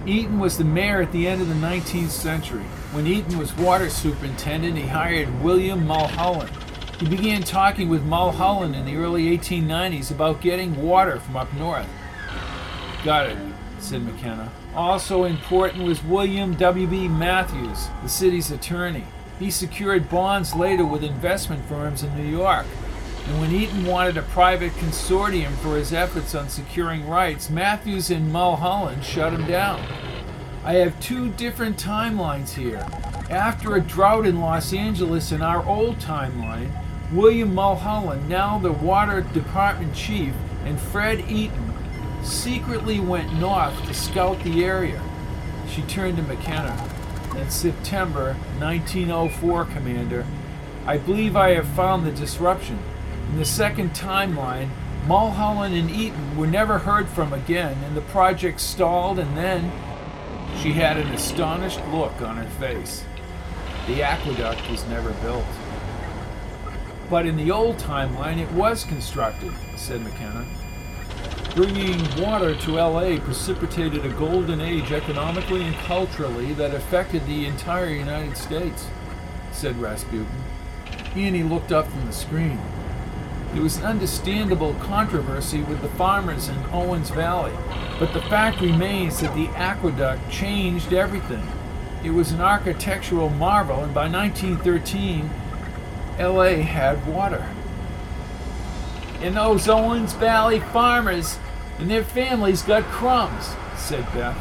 [0.07, 2.65] Eaton was the mayor at the end of the 19th century.
[2.93, 6.51] When Eaton was water superintendent, he hired William Mulholland.
[6.99, 11.87] He began talking with Mulholland in the early 1890s about getting water from up north.
[13.05, 13.39] Got it,
[13.79, 14.53] said McKenna.
[14.75, 17.09] Also important was William W.B.
[17.09, 19.05] Matthews, the city's attorney.
[19.39, 22.67] He secured bonds later with investment firms in New York.
[23.27, 28.33] And when Eaton wanted a private consortium for his efforts on securing rights, Matthews and
[28.33, 29.85] Mulholland shut him down.
[30.65, 32.87] I have two different timelines here.
[33.31, 36.71] After a drought in Los Angeles in our old timeline,
[37.13, 41.73] William Mulholland, now the water department chief, and Fred Eaton
[42.23, 45.01] secretly went north to scout the area.
[45.69, 46.77] She turned to McKenna.
[47.37, 50.27] In September 1904, Commander,
[50.85, 52.79] I believe I have found the disruption.
[53.31, 54.71] In the second timeline,
[55.07, 59.71] Mulholland and Eaton were never heard from again, and the project stalled, and then
[60.61, 63.05] she had an astonished look on her face.
[63.87, 65.45] The aqueduct was never built.
[67.09, 70.45] But in the old timeline, it was constructed, said McKenna.
[71.55, 77.91] Bringing water to LA precipitated a golden age economically and culturally that affected the entire
[77.91, 78.89] United States,
[79.53, 80.27] said Rasputin.
[81.15, 82.61] Annie looked up from the screen.
[83.53, 87.53] There was an understandable controversy with the farmers in Owens Valley,
[87.99, 91.47] but the fact remains that the aqueduct changed everything.
[92.05, 95.29] It was an architectural marvel, and by 1913,
[96.19, 97.45] LA had water.
[99.21, 101.39] And those Owens Valley farmers
[101.79, 104.39] and their families got crumbs, said Beth.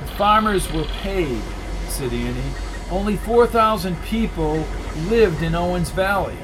[0.00, 1.42] The farmers were paid,
[1.88, 2.54] said Annie.
[2.90, 4.66] Only 4,000 people
[5.08, 6.38] lived in Owens Valley.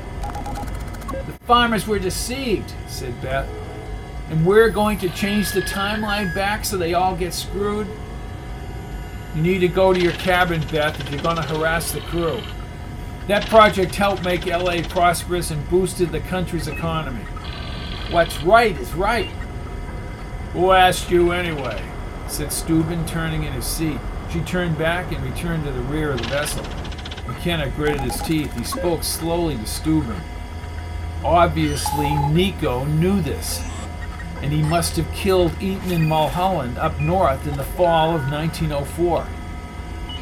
[1.47, 3.49] Farmers were deceived, said Beth.
[4.31, 7.87] And we're going to change the timeline back so they all get screwed?
[9.35, 12.41] You need to go to your cabin, Beth, if you're going to harass the crew.
[13.27, 17.25] That project helped make LA prosperous and boosted the country's economy.
[18.11, 19.31] What's right is right.
[20.53, 21.83] Who asked you anyway?
[22.29, 23.99] said Steuben, turning in his seat.
[24.31, 26.65] She turned back and returned to the rear of the vessel.
[27.27, 28.53] McKenna gritted his teeth.
[28.57, 30.21] He spoke slowly to Steuben.
[31.25, 33.67] Obviously, Nieeko knew this,
[34.43, 39.27] and he must have killed Eaton and Mulholland up north in the fall of 1904.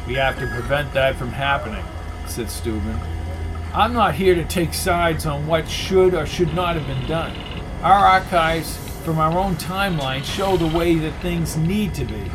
[0.07, 1.83] We have to prevent that from happening,
[2.25, 2.97] said Steuben.
[3.73, 7.35] I'm not here to take sides on what should or should not have been done.
[7.81, 12.31] Our archives from our own timeline show the way that things need to be.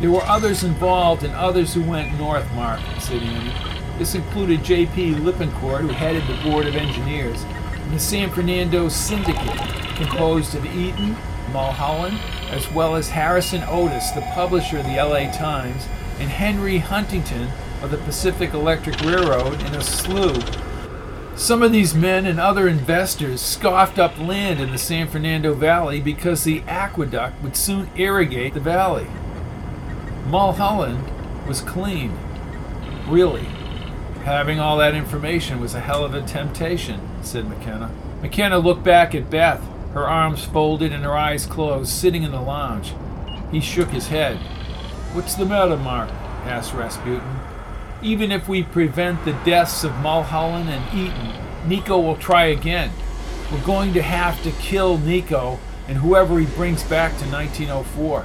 [0.00, 3.54] There were others involved and others who went north, Mark, said Annie.
[3.98, 5.14] This included J.B.
[5.14, 7.44] Lippincott, who headed the Board of Engineers,
[7.90, 11.16] the San Fernando Syndicate, composed of Eaton,
[11.52, 12.18] Mulholland,
[12.50, 15.86] as well as Harrison Otis, the publisher of the LA Times,
[16.18, 17.48] and Henry Huntington
[17.82, 20.34] of the Pacific Electric Railroad, and a slew.
[21.34, 26.00] Some of these men and other investors scoffed up land in the San Fernando Valley
[26.00, 29.06] because the aqueduct would soon irrigate the valley.
[30.26, 31.02] Mulholland
[31.48, 32.16] was clean.
[33.08, 33.46] Really.
[34.24, 37.90] Having all that information was a hell of a temptation, said McKenna.
[38.22, 39.62] McKenna looked back at Beth,
[39.94, 42.94] her arms folded and her eyes closed, sitting in the lounge.
[43.50, 44.36] He shook his head.
[45.12, 46.10] What's the matter, Mark?
[46.44, 47.40] asked Rasputin.
[48.02, 51.34] Even if we prevent the deaths of Mulholland and Eaton,
[51.66, 52.90] Nieeko will try again.
[53.52, 55.58] We're going to have to kill Nieeko
[55.88, 58.24] and whoever he brings back to 1904.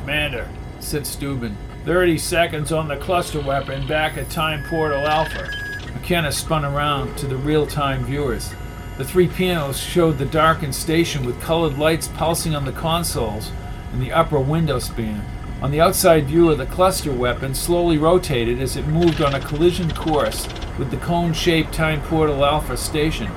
[0.00, 0.48] Commander,
[0.80, 5.48] said Steuben, 30 seconds on the cluster weapon back at Time Portal Alpha.
[5.96, 8.52] McKenna spun around to the real time viewers.
[8.98, 13.50] The three pianos showed the darkened station with colored lights pulsing on the consoles
[13.92, 15.24] and the upper window span.
[15.62, 19.40] On the outside view of the cluster weapon slowly rotated as it moved on a
[19.40, 20.46] collision course
[20.78, 23.30] with the cone shaped Time Portal Alpha station.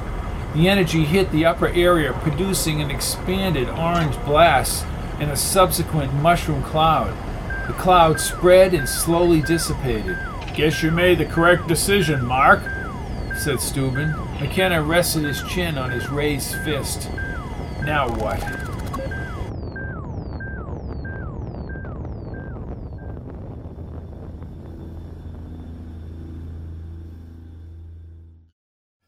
[0.53, 4.85] The energy hit the upper area, producing an expanded orange blast
[5.21, 7.15] and a subsequent mushroom cloud.
[7.67, 10.17] The cloud spread and slowly dissipated.
[10.59, 12.61] Guess you made the correct decision, Mark,
[13.37, 14.13] said Steuben.
[14.41, 17.09] McKenna rested his chin on his raised fist.
[17.85, 18.41] Now what?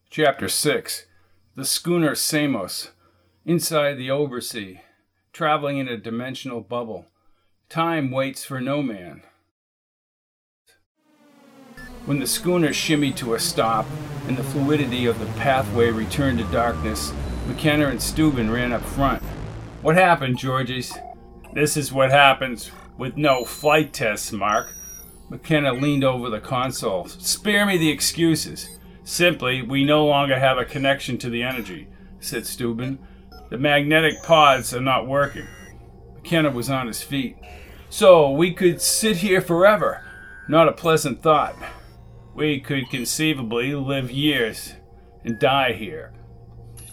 [0.10, 1.06] Chapter 6
[1.58, 2.92] The Schooner Samos.
[3.44, 4.80] Inside the Obersee.
[5.34, 7.08] Traveling in a dimensional bubble.
[7.68, 9.24] Time waits for no man.
[12.06, 13.86] When the schooner shimmied to a stop
[14.28, 17.14] and the fluidity of the pathway returned to darkness,
[17.46, 19.22] McKenna and Steuben ran up front.
[19.84, 20.92] What happened, Georges?
[21.54, 24.74] This is what happens with no flight tests, Mark.
[25.30, 27.08] McKenna leaned over the console.
[27.08, 28.68] Spare me the excuses.
[29.04, 31.88] Simply, we no longer have a connection to the energy,
[32.20, 32.98] said Steuben.
[33.52, 35.48] The magnetic pods are not working.
[36.16, 37.38] McKenna was on his feet.
[37.92, 40.04] So we could sit here forever.
[40.48, 41.56] Not a pleasant thought.
[42.34, 44.76] We could conceivably live years
[45.24, 46.14] and die here.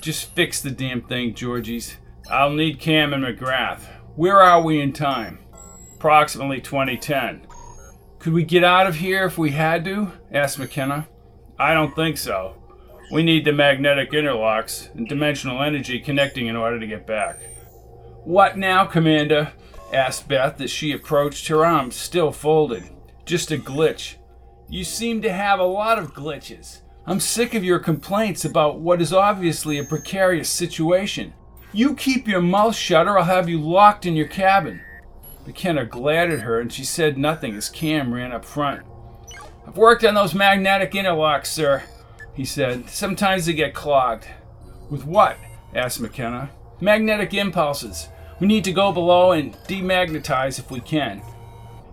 [0.01, 1.97] Just fix the damn thing, Georgies.
[2.30, 3.82] I'll need Cam and McGrath.
[4.16, 5.39] Where are we in time?
[5.95, 7.47] Approximately 2010.
[8.18, 10.12] Could we get out of here if we had to?
[10.32, 11.09] asked McKenna.
[11.59, 12.55] I don't think so.
[13.11, 17.41] We need the magnetic interlocks and dimensional energy connecting in order to get back.
[18.24, 19.53] What now, Commander?
[19.93, 22.84] asked Beth as she approached, her arms still folded.
[23.24, 24.16] Just a glitch.
[24.70, 26.80] You seem to have a lot of glitches.
[27.06, 31.32] I'm sick of your complaints about what is obviously a precarious situation.
[31.72, 34.82] You keep your mouth shut or I'll have you locked in your cabin.
[35.46, 38.82] McKenna glared at her and she said nothing as Cam ran up front.
[39.66, 41.84] I've worked on those magnetic interlocks, sir,
[42.34, 42.90] he said.
[42.90, 44.26] Sometimes they get clogged.
[44.90, 45.38] With what?
[45.74, 46.50] asked McKenna.
[46.78, 48.08] Magnetic impulses.
[48.38, 51.22] We need to go below and demagnetize if we can.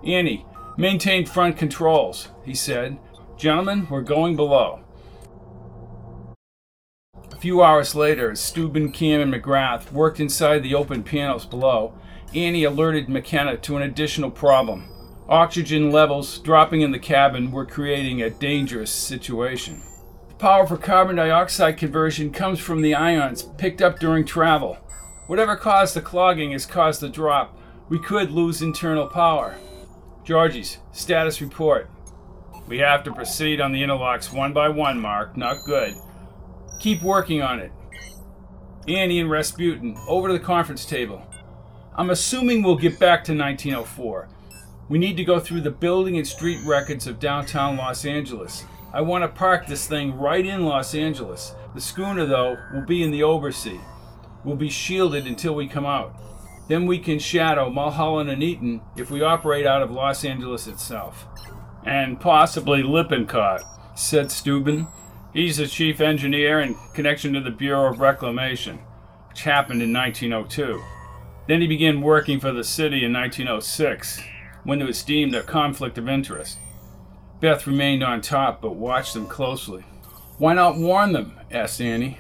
[0.06, 0.46] Annie,
[0.78, 2.98] maintain front controls, he said.
[3.38, 4.82] Gentlemen, we're going below.
[7.32, 11.94] A few hours later, as Steuben, Cam, and McGrath worked inside the open panels below,
[12.34, 14.90] Annie alerted McKenna to an additional problem.
[15.28, 19.82] Oxygen levels dropping in the cabin were creating a dangerous situation.
[20.30, 24.78] The power for carbon dioxide conversion comes from the ions picked up during travel.
[25.28, 27.58] Whatever caused the clogging has caused the drop.
[27.90, 29.58] We could lose internal power.
[30.26, 31.88] Georges, status report.
[32.68, 35.38] We have to proceed on the interlocks one by one, Mark.
[35.38, 35.94] Not good.
[36.80, 37.72] Keep working on it.
[38.88, 41.22] Annie and Rasputin, over to the conference table.
[41.96, 44.28] I'm assuming we'll get back to 1904.
[44.90, 48.66] We need to go through the building and street records of downtown Los Angeles.
[48.94, 51.54] I want to park this thing right in Los Angeles.
[51.76, 53.80] The schooner, though, will be in the Obersee.
[54.44, 56.16] We'll be shielded until we come out.
[56.68, 61.28] Then we can shadow Mulholland and Eaton if we operate out of Los Angeles itself.
[61.86, 63.64] And possibly Lippincott,
[63.96, 64.88] said Steuben.
[65.34, 68.80] He's the chief engineer in connection to the Bureau of Reclamation,
[69.30, 70.82] which happened in 1902.
[71.48, 74.22] Then he began working for the city in 1906
[74.64, 76.58] when it was deemed a conflict of interest.
[77.40, 79.84] Beth remained on top but watched them closely.
[80.38, 81.40] Why not warn them?
[81.52, 82.18] asked Annie.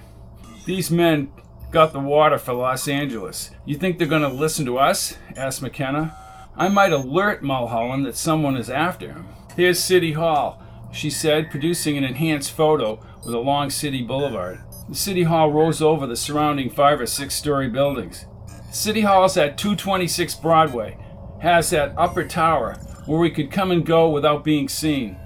[0.65, 1.31] These men
[1.75, 3.51] got the water for Los Angeles.
[3.65, 5.17] You think they're going to listen to us?
[5.35, 6.15] asked McKenna.
[6.55, 9.27] I might alert Mulholland that someone is after him.
[9.57, 10.63] Here's City Hall,
[10.93, 14.61] she said, producing an enhanced photo with a long city boulevard.
[14.87, 18.25] The City Hall rose over the surrounding five or six story buildings.
[18.71, 20.97] City Hall's at 226 Broadway,
[21.41, 25.17] has that upper tower where we could come and go without being seen.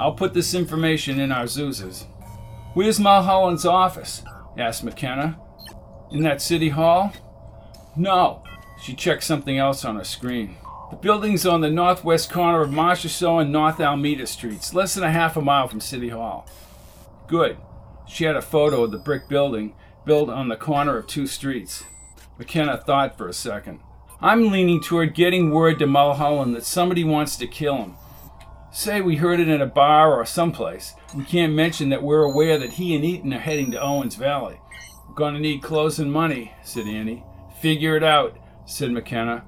[0.00, 2.06] I'll put this information in our Zuzas.
[2.74, 4.24] Where's Mulholland's office?
[4.58, 5.38] asked McKenna.
[6.10, 7.12] In that City Hall?
[7.96, 8.42] No.
[8.80, 10.56] She checked something else on her screen.
[10.90, 15.10] The building's on the northwest corner of Marchessault and North Alameda Streets, less than a
[15.10, 16.46] half a mile from City Hall.
[17.26, 17.56] Good.
[18.06, 21.82] She had a photo of the brick building built on the corner of two streets.
[22.38, 23.80] McKenna thought for a second.
[24.20, 27.94] I'm leaning toward getting word to Mulholland that somebody wants to kill him.
[28.72, 30.94] Say we heard it in a bar or someplace.
[31.16, 34.60] We can't mention that we're aware that he and Eaton are heading to Owens Valley.
[35.16, 37.24] Gonna need clothes and money, said Annie.
[37.60, 38.36] Figure it out,
[38.66, 39.44] said McKenna.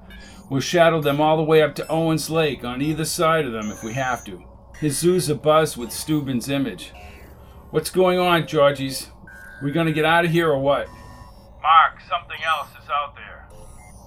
[0.49, 3.69] We'll shadow them all the way up to Owens Lake on either side of them
[3.69, 4.43] if we have to.
[4.79, 6.91] His zoo's abuzz with Steuben's image.
[7.69, 9.09] What's going on, Georgies?
[9.61, 10.87] We gonna get out of here or what?
[11.61, 13.47] Mark, something else is out there.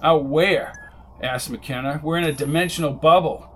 [0.03, 0.73] Out where?
[1.21, 2.01] asked McKenna.
[2.03, 3.47] We're in a dimensional bubble,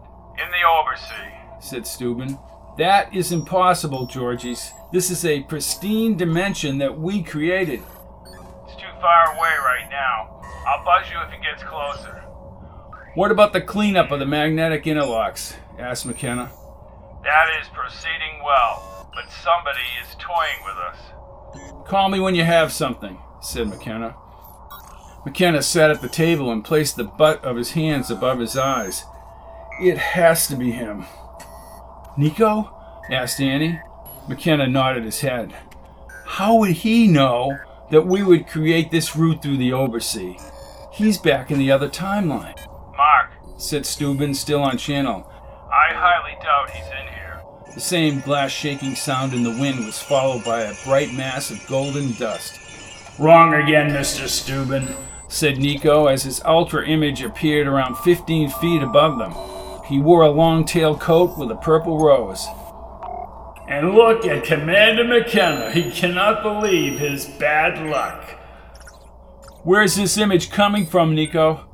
[0.42, 1.62] In the Obersee.
[1.62, 2.40] said Steuben.
[2.78, 4.72] That is impossible, Georgies.
[4.94, 7.82] This is a pristine dimension that we created.
[9.02, 10.42] Far away right now.
[10.68, 12.24] I'll buzz you if it gets closer.
[13.14, 15.56] What about the cleanup of the magnetic interlocks?
[15.78, 16.52] asked McKenna.
[17.24, 21.88] That is proceeding well, but somebody is toying with us.
[21.88, 24.16] Call me when you have something, said McKenna.
[25.26, 29.04] McKenna sat at the table and placed the butt of his hands above his eyes.
[29.82, 31.06] It has to be him.
[32.18, 32.74] Nieeko?
[33.12, 33.80] asked Annie.
[34.28, 35.56] McKenna nodded his head.
[36.26, 37.58] How would he know
[37.92, 40.40] that we would create this route through the Obersee?
[40.92, 42.58] He's back in the other timeline,
[42.98, 45.30] Mark, said Steuben, still on channel.
[45.72, 47.42] I highly doubt he's in here.
[47.74, 51.66] The same glass shaking sound in the wind was followed by a bright mass of
[51.68, 52.60] golden dust.
[53.20, 54.28] Wrong again, Mr.
[54.28, 54.96] Steuben.
[55.28, 59.34] said Nieeko as his ultra image appeared around 15 feet above them.
[59.86, 62.48] He wore a long tailed coat with a purple rose.
[63.68, 65.72] And look at Commander McKenna.
[65.72, 68.24] He cannot believe his bad luck.
[69.64, 71.66] Where's this image coming from, Nieeko?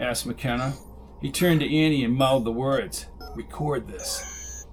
[0.00, 0.74] asked McKenna.
[1.20, 4.66] He turned to Annie and mouthed the words Record this,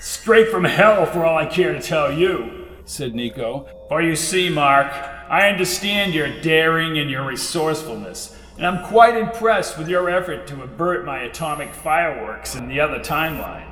[0.00, 2.66] Straight from hell, for all I care to tell you.
[2.84, 3.68] said Nieeko.
[3.88, 4.92] For you see, Mark,
[5.30, 10.62] I understand your daring and your resourcefulness, and I'm quite impressed with your effort to
[10.62, 13.68] avert my atomic fireworks in the other timeline.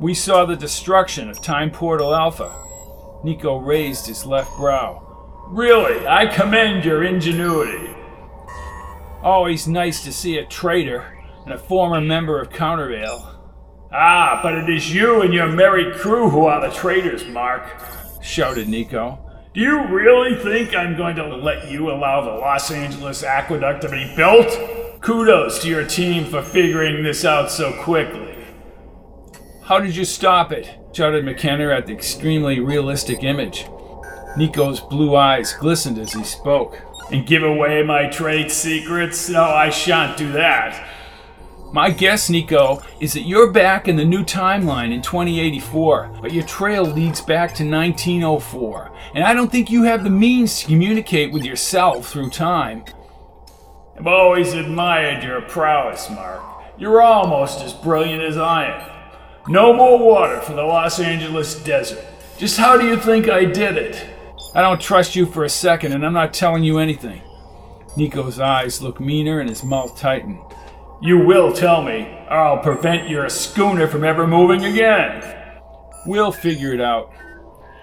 [0.00, 2.50] We saw the destruction of Time Portal Alpha.
[3.22, 5.06] Nieeko raised his left brow.
[5.48, 7.94] Really, I commend your ingenuity.
[9.22, 13.38] Always nice to see a traitor and a former member of Countervail.
[13.92, 17.68] Ah, but it is you and your merry crew who are the traitors, Mark.
[18.22, 19.18] shouted Nieeko.
[19.52, 23.90] Do you really think I'm going to let you allow the Los Angeles aqueduct to
[23.90, 24.48] be built?
[25.02, 28.39] Kudos to your team for figuring this out so quickly.
[29.70, 30.68] How did you stop it?
[30.92, 33.66] shouted McKenna at the extremely realistic image.
[34.36, 36.80] Nieeko's blue eyes glistened as he spoke.
[37.12, 39.28] And give away my trade secrets?
[39.28, 40.88] No, I shan't do that.
[41.72, 46.44] My guess, Nieeko, is that you're back in the new timeline in 2084, but your
[46.46, 51.32] trail leads back to 1904, and I don't think you have the means to communicate
[51.32, 52.86] with yourself through time.
[53.96, 56.42] I've always admired your prowess, Mark.
[56.76, 58.99] You're almost as brilliant as I am.
[59.48, 62.04] No more water for the Los Angeles desert.
[62.38, 64.06] Just how do you think I did it?
[64.54, 67.22] I don't trust you for a second, and I'm not telling you anything.
[67.96, 70.38] Nieeko's eyes looked meaner and his mouth tightened.
[71.02, 75.22] You will tell me, or I'll prevent your schooner from ever moving again.
[76.06, 77.12] We'll figure it out.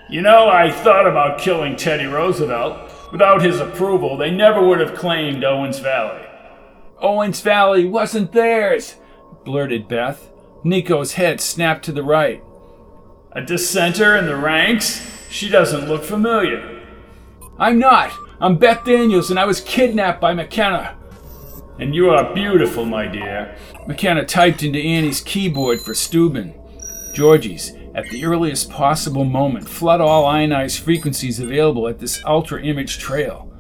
[0.10, 2.92] You know, I thought about killing Teddy Roosevelt.
[3.12, 6.26] Without his approval, they never would have claimed Owens Valley.
[7.00, 8.96] Owens Valley wasn't theirs,
[9.44, 10.27] blurted Beth.
[10.64, 12.44] Nieeko's head snapped to the right.
[13.32, 15.28] A dissenter in the ranks?
[15.30, 16.82] She doesn't look familiar.
[17.60, 18.12] I'm not.
[18.40, 20.96] I'm Beth Daniels, and I was kidnapped by McKenna.
[21.80, 23.56] And you are beautiful, my dear.
[23.88, 26.54] McKenna typed into Annie's keyboard for Steuben.
[27.14, 33.00] Georgie's, at the earliest possible moment, flood all ionized frequencies available at this ultra image
[33.00, 33.52] trail.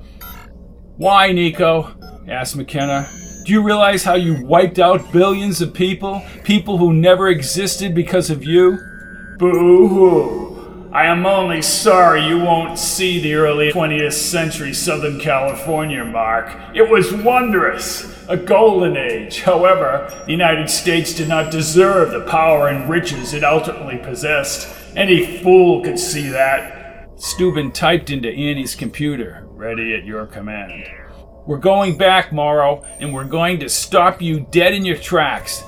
[0.98, 2.28] Why, Nieeko?
[2.28, 3.08] asked McKenna.
[3.48, 6.22] Do you realize how you wiped out billions of people?
[6.44, 8.78] People who never existed because of you?
[9.38, 10.90] Boo hoo.
[10.92, 16.54] I am only sorry you won't see the early 20th century Southern California, Mark.
[16.76, 19.44] It was wondrous, a golden age.
[19.44, 24.68] However, the United States did not deserve the power and riches it ultimately possessed.
[24.94, 27.08] Any fool could see that.
[27.16, 29.48] Steuben typed into Annie's computer.
[29.52, 30.84] Ready at your command.
[31.48, 35.64] We're going back, Mauro, and we're going to stop you dead in your tracks.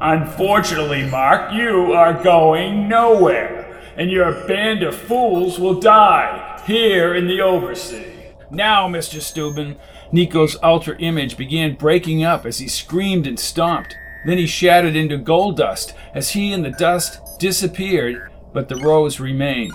[0.00, 7.28] Unfortunately, Mark, you are going nowhere, and your band of fools will die here in
[7.28, 8.34] the Obersee.
[8.50, 9.20] Now, Mr.
[9.20, 9.76] Steuben,
[10.12, 13.96] Nieeko's ultra image began breaking up as he screamed and stomped.
[14.26, 19.20] Then he shattered into gold dust as he and the dust disappeared, but the rose
[19.20, 19.74] remained.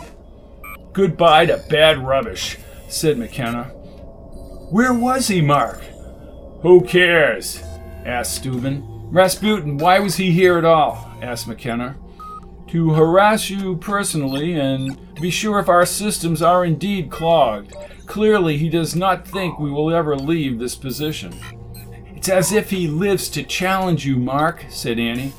[0.91, 2.57] Goodbye to bad rubbish,
[2.89, 3.71] said McKenna.
[4.69, 5.81] Where was he, Mark?
[6.61, 7.61] Who cares?
[8.03, 8.83] asked Steuben.
[9.11, 11.15] Rasputin, why was he here at all?
[11.21, 11.95] asked McKenna.
[12.69, 17.75] To harass you personally and to be sure if our systems are indeed clogged.
[18.07, 21.33] Clearly, he does not think we will ever leave this position.
[22.15, 25.33] It's as if he lives to challenge you, Mark, said Annie.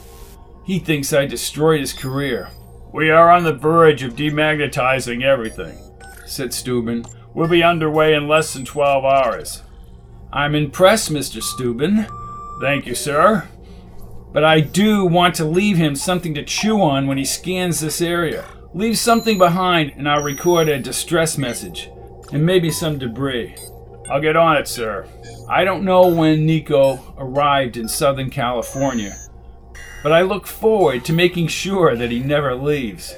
[0.64, 2.51] He thinks I destroyed his career.
[2.93, 5.79] We are on the verge of demagnetizing everything,
[6.27, 7.05] said Steuben.
[7.37, 9.62] We'll be underway in less than 12 hours.
[10.32, 11.43] I'm impressed, Mr.
[11.43, 12.07] Steuben.
[12.62, 13.47] Thank you, sir.
[14.32, 18.01] But I do want to leave him something to chew on when he scans this
[18.01, 18.47] area.
[18.72, 21.91] Leave something behind and I'll record a distress message.
[22.32, 23.55] And maybe some debris.
[24.11, 25.07] I'll get on it, sir.
[25.47, 29.14] I don't know when Nieeko arrived in Southern California,
[30.03, 33.14] but I look forward to making sure that he never leaves.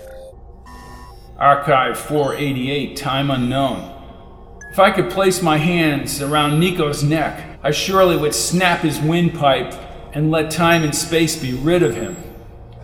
[1.39, 3.98] Archive 488, time unknown.
[4.71, 9.75] If I could place my hands around Nieeko's neck, I surely would snap his windpipe
[10.13, 12.17] and let time and space be rid of him.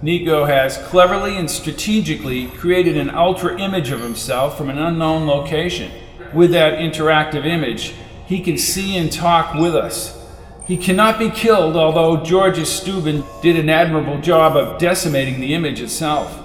[0.02, 5.92] Nieeko has cleverly and strategically created an ultra image of himself from an unknown location.
[6.32, 7.94] With that interactive image,
[8.26, 10.20] he can see and talk with us.
[10.66, 15.80] He cannot be killed, although Georges Steuben did an admirable job of decimating the image
[15.80, 16.40] itself.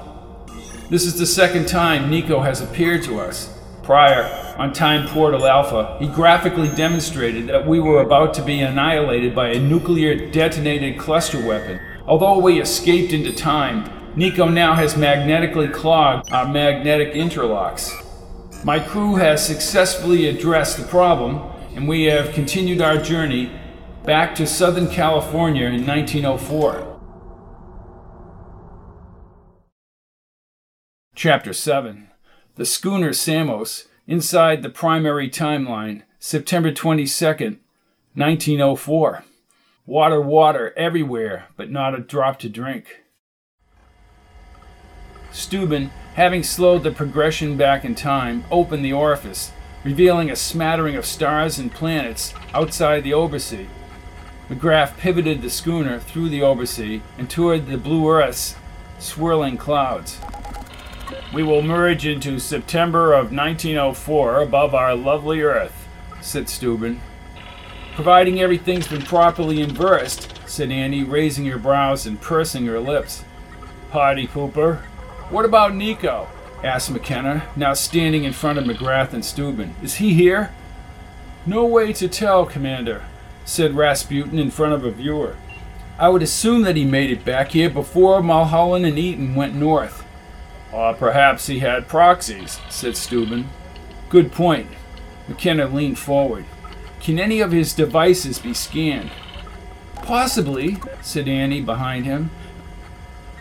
[0.90, 3.58] This is the second time Nieeko has appeared to us.
[3.84, 4.24] Prior,
[4.60, 9.48] on Time Portal Alpha, he graphically demonstrated that we were about to be annihilated by
[9.52, 11.80] a nuclear detonated cluster weapon.
[12.06, 13.86] Although we escaped into time,
[14.18, 17.94] Nieeko now has magnetically clogged our magnetic interlocks.
[18.66, 21.42] My crew has successfully addressed the problem,
[21.74, 23.50] and we have continued our journey
[24.04, 27.00] back to Southern California in 1904.
[31.16, 32.10] Chapter 7
[32.56, 37.60] The schooner Samos inside the primary timeline, September 22nd,
[38.16, 39.24] 1904.
[39.86, 43.02] Water, water everywhere, but not a drop to drink.
[45.32, 49.52] Steuben, having slowed the progression back in time, opened the orifice,
[49.84, 53.68] revealing a smattering of stars and planets outside the Obersee.
[54.50, 58.56] McGrath pivoted the schooner through the Obersee and toward the blue Earth's
[58.98, 60.18] swirling clouds.
[61.32, 65.88] We will merge into September of 1904 above our lovely Earth,
[66.22, 67.02] said Steuben.
[67.94, 73.24] Providing everything's been properly inversed, said Annie, raising her brows and pursing her lips.
[73.92, 74.82] Party pooper.
[75.30, 76.28] What about Nieeko?
[76.64, 79.76] asked McKenna, now standing in front of McGrath and Steuben.
[79.84, 80.52] Is he here?
[81.46, 83.04] No way to tell, Commander,
[83.46, 85.38] said Rasputin in front of a viewer.
[86.00, 90.04] I would assume that he made it back here before Mulholland and Eaton went north.
[90.72, 93.50] Or perhaps he had proxies, said Steuben.
[94.10, 94.68] Good point.
[95.28, 96.46] McKenna leaned forward.
[97.00, 99.12] Can any of his devices be scanned?
[99.96, 102.32] Possibly, said Annie behind him.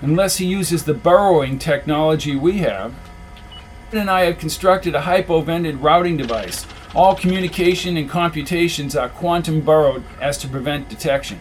[0.01, 2.95] Unless he uses the burrowing technology we have.
[3.89, 6.67] Steuben and I have constructed a hypovented routing device.
[6.95, 11.41] All communication and computations are quantum burrowed as to prevent detection.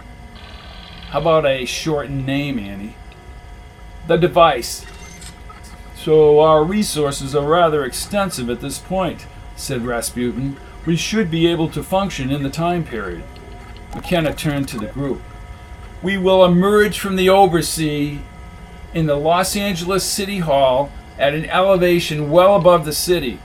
[1.10, 2.96] How about a shortened name, Annie?
[4.08, 4.86] The device.
[6.08, 9.28] So our resources are rather extensive at this point,
[9.58, 10.56] said Rasputin.
[10.86, 13.26] We should be able to function in the time period.
[13.94, 15.22] McKenna turned to the group.
[16.02, 18.22] We will emerge from the Obersee
[18.94, 23.40] in the Los Angeles City Hall at an elevation well above the city.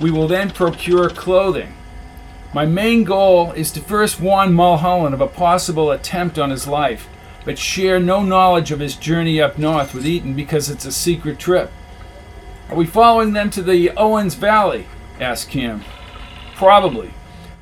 [0.00, 1.74] We will then procure clothing.
[2.54, 7.06] My main goal is to first warn Mulholland of a possible attempt on his life,
[7.44, 11.38] but share no knowledge of his journey up north with Eaton because it's a secret
[11.38, 11.70] trip.
[12.68, 14.86] Are we following them to the Owens Valley?
[15.18, 15.84] asked Cam.
[16.54, 17.14] Probably.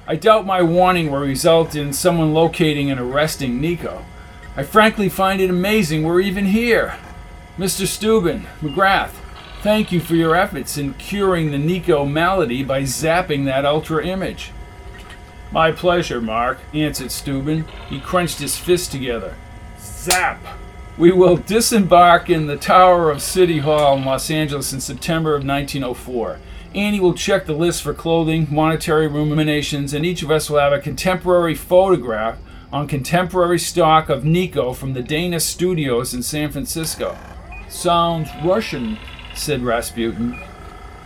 [0.06, 4.02] I doubt my warning will result in someone locating and arresting Nieeko.
[4.56, 6.96] I frankly find it amazing we're even here.
[7.56, 7.86] Mr.
[7.86, 9.12] Steuben, McGrath,
[9.62, 14.50] thank you for your efforts in curing the Nieeko malady by zapping that ultra image.
[15.52, 17.64] My pleasure, Mark, answered Steuben.
[17.88, 19.36] He crunched his fists together.
[19.78, 20.38] Zap!
[20.98, 25.44] We will disembark in the tower of City Hall in Los Angeles in September of
[25.44, 26.38] 1904.
[26.74, 30.72] Annie will check the list for clothing, monetary ruminations, and each of us will have
[30.72, 32.38] a contemporary photograph
[32.72, 37.14] on contemporary stock of Nieeko from the Dana Studios in San Francisco.
[37.68, 38.96] Sounds Russian,
[39.34, 40.40] said Rasputin.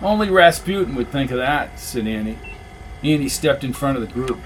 [0.00, 2.38] Only Rasputin would think of that, said Annie.
[3.02, 4.38] Annie stepped in front of the group.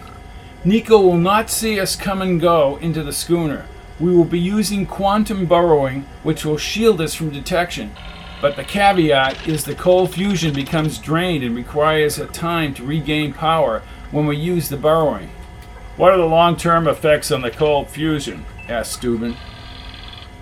[0.64, 3.66] Nieeko will not see us come and go into the schooner.
[4.00, 7.92] We will be using quantum burrowing, which will shield us from detection.
[8.40, 13.32] But the caveat is the cold fusion becomes drained and requires a time to regain
[13.32, 15.30] power when we use the burrowing.
[15.96, 18.44] What are the long term effects on the cold fusion?
[18.68, 19.36] asked Steuben.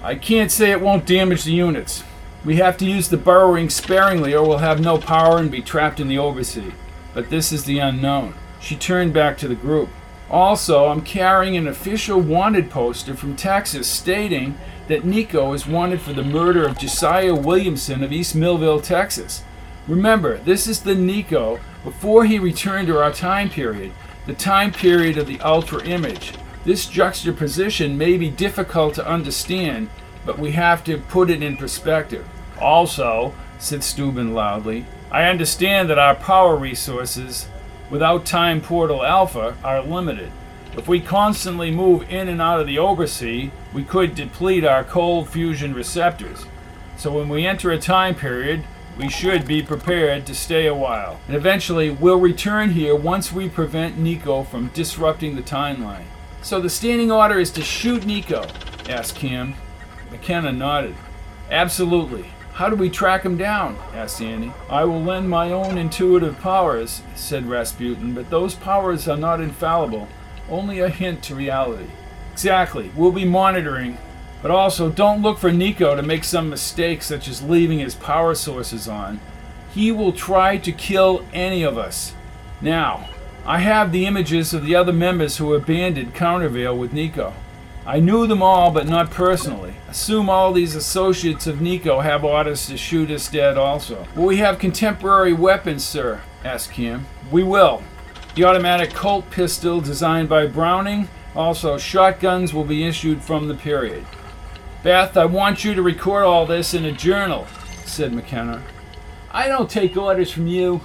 [0.02, 2.02] I can't say it won't damage the units.
[2.44, 6.00] We have to use the burrowing sparingly or we'll have no power and be trapped
[6.00, 6.72] in the Obersee.
[7.14, 8.34] But this is the unknown.
[8.60, 9.90] She turned back to the group.
[10.32, 14.56] Also, I'm carrying an official wanted poster from Texas stating
[14.88, 19.44] that Nieeko is wanted for the murder of Josiah Williamson of East Millville, Texas.
[19.86, 23.92] Remember, this is the Nieeko before he returned to our time period,
[24.26, 26.32] the time period of the Ultra Image.
[26.64, 29.90] This juxtaposition may be difficult to understand,
[30.24, 32.26] but we have to put it in perspective.
[32.58, 37.48] Also, said Steuben loudly, I understand that our power resources
[37.92, 40.32] without Time Portal Alpha are limited.
[40.78, 45.28] If we constantly move in and out of the Obersee, we could deplete our cold
[45.28, 46.46] fusion receptors.
[46.96, 48.64] So when we enter a time period,
[48.96, 51.20] we should be prepared to stay a while.
[51.26, 56.06] And eventually, we'll return here once we prevent Nieeko from disrupting the timeline.
[56.40, 58.88] So the standing order is to shoot Nieeko?
[58.88, 59.52] asked Kim.
[60.10, 60.94] McKenna nodded.
[61.50, 62.24] Absolutely.
[62.62, 63.76] How do we track him down?
[63.92, 64.52] asked Annie.
[64.70, 70.06] I will lend my own intuitive powers, said Rasputin, but those powers are not infallible,
[70.48, 71.90] only a hint to reality.
[72.30, 72.92] Exactly.
[72.94, 73.98] We'll be monitoring.
[74.42, 78.32] But also, don't look for Nieeko to make some mistake, such as leaving his power
[78.36, 79.18] sources on.
[79.74, 82.14] He will try to kill any of us.
[82.60, 83.08] Now,
[83.44, 87.32] I have the images of the other members who abandoned Countervail with Nieeko.
[87.84, 89.74] I knew them all, but not personally.
[89.88, 94.06] Assume all these associates of Nieeko have orders to shoot us dead also.
[94.14, 96.20] Will we have contemporary weapons, sir?
[96.44, 97.06] asked Kim.
[97.30, 97.82] We will.
[98.36, 101.08] The automatic Colt pistol designed by Browning.
[101.34, 104.06] Also, shotguns will be issued from the period.
[104.84, 107.46] Beth, I want you to record all this in a journal,
[107.84, 108.62] said McKenna.
[109.32, 110.82] I don't take orders from you.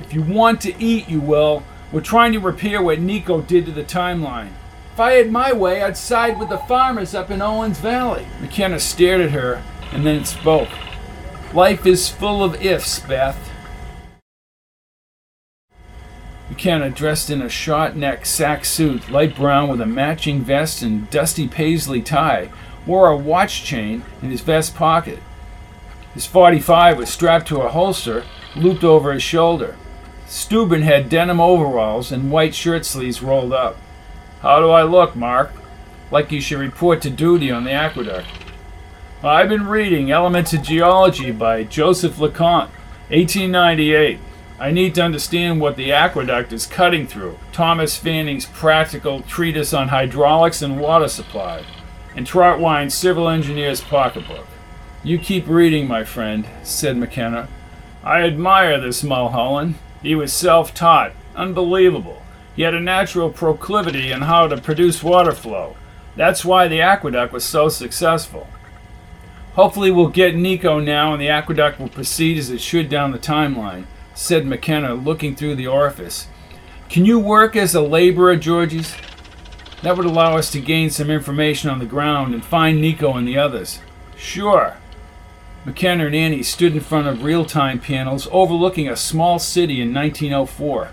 [0.00, 1.62] If you want to eat, you will.
[1.92, 4.52] We're trying to repair what Nieeko did to the timeline.
[4.98, 8.26] If I had my way, I'd side with the farmers up in Owens Valley.
[8.40, 10.70] McKenna stared at her and then spoke.
[11.54, 13.38] Life is full of ifs, Beth.
[16.50, 21.08] McKenna, dressed in a short neck sack suit, light brown with a matching vest and
[21.10, 22.50] dusty paisley tie,
[22.84, 25.20] wore a watch chain in his vest pocket.
[26.12, 28.24] His 45 was strapped to a holster,
[28.56, 29.76] looped over his shoulder.
[30.26, 33.76] Steuben had denim overalls and white shirt sleeves rolled up.
[34.40, 35.52] How do I look, Mark?
[36.10, 38.26] Like you should report to duty on the aqueduct.
[39.22, 42.70] I've been reading Elements of Geology by Joseph LeConte,
[43.10, 44.20] 1898.
[44.60, 47.38] I need to understand what the aqueduct is cutting through.
[47.50, 51.64] Thomas Fanning's practical treatise on hydraulics and water supply,
[52.14, 54.46] and Trautwein's civil engineer's pocketbook.
[55.02, 57.48] You keep reading, my friend, said McKenna.
[58.04, 59.74] I admire this Mulholland.
[60.02, 61.12] He was self taught.
[61.34, 62.22] Unbelievable.
[62.58, 65.76] He had a natural proclivity in how to produce water flow.
[66.16, 68.48] That's why the aqueduct was so successful.
[69.52, 73.18] Hopefully, we'll get Nieeko now and the aqueduct will proceed as it should down the
[73.20, 76.26] timeline, said McKenna, looking through the orifice.
[76.88, 78.96] Can you work as a laborer, Georges?
[79.82, 83.28] That would allow us to gain some information on the ground and find Nieeko and
[83.28, 83.78] the others.
[84.16, 84.78] Sure.
[85.64, 89.94] McKenna and Annie stood in front of real time panels overlooking a small city in
[89.94, 90.90] 1904.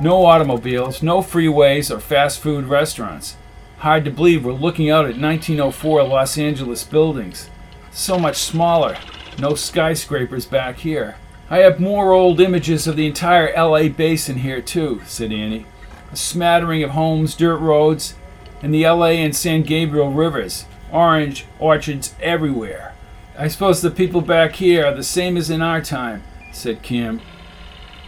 [0.00, 3.36] No automobiles, no freeways or fast food restaurants.
[3.78, 7.50] Hard to believe we're looking out at 1904 Los Angeles buildings.
[7.90, 8.96] So much smaller.
[9.38, 11.16] No skyscrapers back here.
[11.50, 15.66] I have more old images of the entire LA basin here, too, said Annie.
[16.10, 18.14] A smattering of homes, dirt roads,
[18.62, 20.64] and the LA and San Gabriel rivers.
[20.90, 22.94] Orange orchards everywhere.
[23.36, 26.22] I suppose the people back here are the same as in our time,
[26.52, 27.20] said Kim.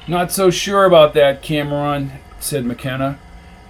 [0.07, 3.18] Not so sure about that, Cameron, said McKenna.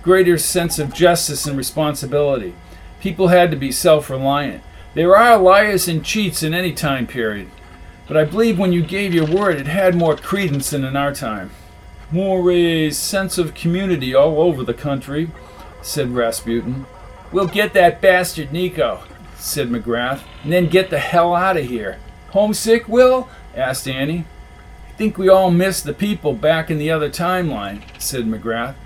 [0.03, 2.55] Greater sense of justice and responsibility.
[3.01, 4.63] People had to be self reliant.
[4.95, 7.51] There are liars and cheats in any time period,
[8.09, 11.15] but I believe when you gave your word it had more credence than in our
[11.15, 11.51] time.
[12.11, 15.31] More a sense of community all over the country,
[15.83, 16.87] said Rasputin.
[17.33, 19.01] We'll get that bastard Nieeko,
[19.37, 21.99] said McGrath, and then get the hell out of here.
[22.31, 23.29] Homesick, Will?
[23.57, 24.27] asked Annie.
[24.97, 28.77] Think we all miss the people back in the other timeline, said McGrath.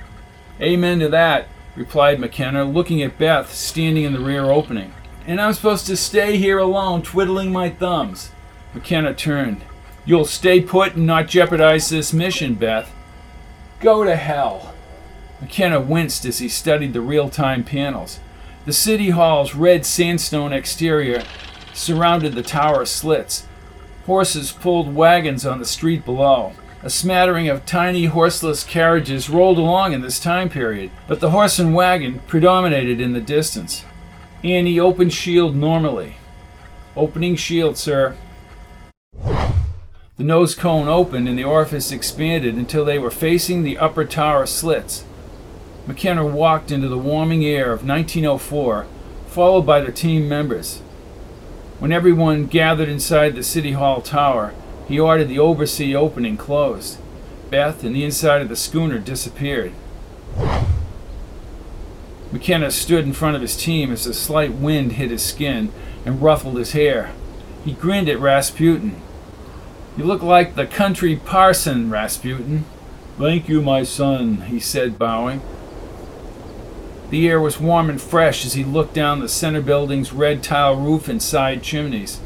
[0.61, 4.95] Amen to that, replied McKenna, looking at Beth standing in the rear opening.
[5.27, 8.31] And I'm supposed to stay here alone, twiddling my thumbs.
[8.73, 9.63] McKenna turned.
[10.07, 12.91] You'll stay put and not jeopardize this mission, Beth.
[13.81, 14.75] Go to hell.
[15.43, 18.19] McKenna winced as he studied the real time panels.
[18.65, 21.23] The City Hall's red sandstone exterior
[21.75, 23.47] surrounded the tower slits.
[24.09, 26.55] Horses pulled wagons on the street below.
[26.83, 31.59] A smattering of tiny horseless carriages rolled along in this time period, but the horse
[31.59, 33.85] and wagon predominated in the distance.
[34.43, 36.17] Annie opened shield normally.
[36.97, 38.17] Opening shield, sir.
[39.23, 44.47] The nose cone opened and the orifice expanded until they were facing the upper tower
[44.47, 45.05] slits.
[45.87, 48.87] McKenna walked into the warming air of 1904,
[49.27, 50.81] followed by the team members.
[51.79, 54.53] When everyone gathered inside the City Hall tower,
[54.89, 56.99] he ordered the Obersee opening closed.
[57.51, 59.73] Beth and the inside of the schooner disappeared.
[62.33, 65.71] McKenna stood in front of his team as a slight wind hit his skin
[66.05, 67.13] and ruffled his hair.
[67.65, 69.01] He grinned at Rasputin.
[69.97, 72.65] You look like the country parson, Rasputin.
[73.19, 75.43] Thank you, my son, he said, bowing.
[77.11, 80.77] The air was warm and fresh as he looked down the center building's red tile
[80.77, 82.21] roof and side chimneys.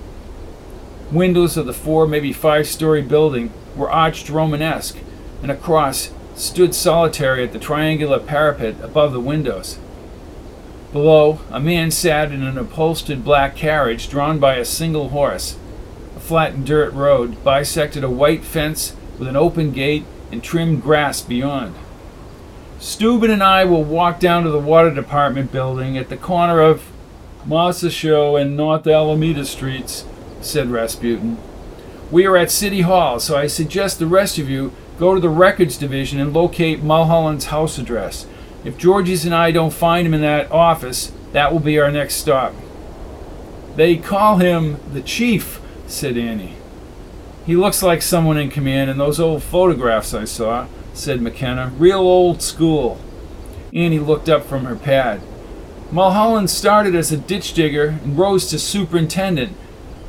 [1.12, 4.98] Windows of the four, maybe five story building were arched Romanesque,
[5.42, 9.78] and a cross stood solitary at the triangular parapet above the windows.
[10.92, 15.56] Below, a man sat in an upholstered black carriage drawn by a single horse.
[16.16, 21.22] A flattened dirt road bisected a white fence with an open gate and trimmed grass
[21.22, 21.74] beyond.
[22.82, 26.82] Steuben and I will walk down to the water department building at the corner of
[27.92, 30.04] Show and North Alameda Streets,
[30.40, 31.38] said Rasputin.
[32.10, 35.28] We are at City Hall, so I suggest the rest of you go to the
[35.28, 38.26] records division and locate Mulholland's house address.
[38.64, 42.16] If Georges and I don't find him in that office, that will be our next
[42.16, 42.52] stop.
[43.76, 46.56] They call him the chief, said Annie.
[47.46, 51.72] He looks like someone in command in those old photographs I saw said McKenna.
[51.78, 53.00] Real old school.
[53.72, 55.20] Annie looked up from her pad.
[55.90, 59.56] Mulholland started as a ditch digger and rose to superintendent,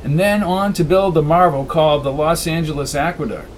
[0.02, 3.48] and then on to build the marvel called the Los Angeles Aqueduct.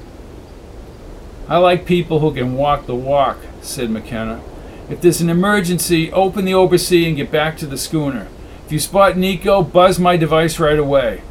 [1.48, 4.42] I like people who can walk the walk, said McKenna.
[4.90, 8.28] If there's an emergency, open the Obersee and get back to the schooner.
[8.64, 11.22] If you spot Nieeko, buzz my device right away.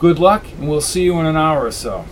[0.00, 2.06] Good luck, and we'll see you in an hour or so.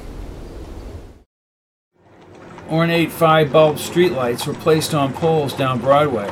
[2.70, 6.30] Ornate five bulb streetlights were placed on poles down Broadway.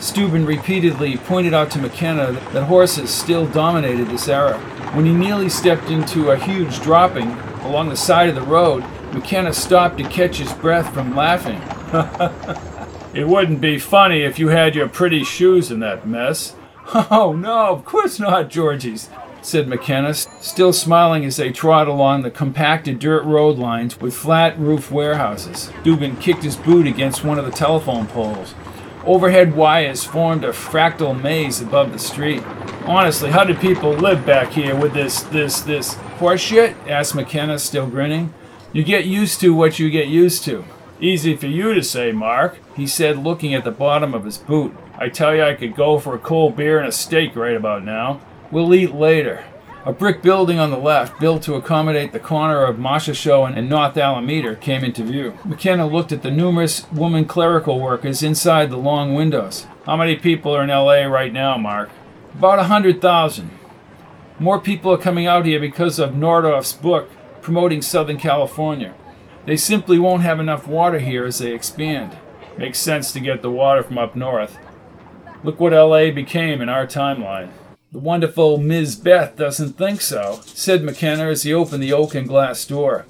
[0.00, 4.58] Steuben repeatedly pointed out to McKenna that horses still dominated this era.
[4.94, 7.30] When he nearly stepped into a huge dropping
[7.62, 8.82] along the side of the road,
[9.12, 11.60] McKenna stopped to catch his breath from laughing.
[13.14, 16.54] it wouldn't be funny if you had your pretty shoes in that mess.
[17.10, 19.08] Oh, no, of course not, Georges
[19.44, 24.58] said McKenna, still smiling as they trod along the compacted dirt road lines with flat
[24.58, 25.70] roof warehouses.
[25.82, 28.54] Dugan kicked his boot against one of the telephone poles.
[29.04, 32.42] Overhead wires formed a fractal maze above the street.
[32.86, 36.74] Honestly, how did people live back here with this, this, this horseshit?
[36.88, 38.32] asked McKenna, still grinning.
[38.72, 40.64] You get used to what you get used to.
[41.00, 44.74] Easy for you to say, Mark, he said, looking at the bottom of his boot.
[44.96, 47.84] I tell you, I could go for a cold beer and a steak right about
[47.84, 48.20] now.
[48.50, 49.44] We'll eat later.
[49.86, 53.98] A brick building on the left, built to accommodate the corner of Marchessault and North
[53.98, 55.36] Alameda, came into view.
[55.44, 59.66] McKenna looked at the numerous woman clerical workers inside the long windows.
[59.84, 61.90] How many people are in LA right now, Mark?
[62.32, 63.50] About a hundred thousand.
[64.38, 67.10] More people are coming out here because of Nordhoff's book
[67.42, 68.94] promoting Southern California.
[69.44, 72.16] They simply won't have enough water here as they expand.
[72.56, 74.58] Makes sense to get the water from up north.
[75.42, 77.50] Look what LA became in our timeline.
[77.94, 82.26] The wonderful Miss Beth doesn't think so, said McKenna as he opened the oak and
[82.26, 83.06] glass door.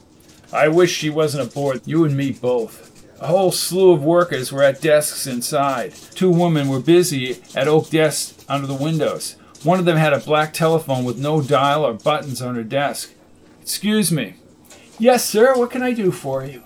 [0.53, 2.93] I wish she wasn't aboard, you and me both.
[3.19, 5.95] A whole slew of workers were at desks inside.
[6.15, 9.37] Two women were busy at oak desks under the windows.
[9.63, 13.11] One of them had a black telephone with no dial or buttons on her desk.
[13.63, 14.35] Excuse me.
[14.99, 16.63] Yes, sir, what can I do for you?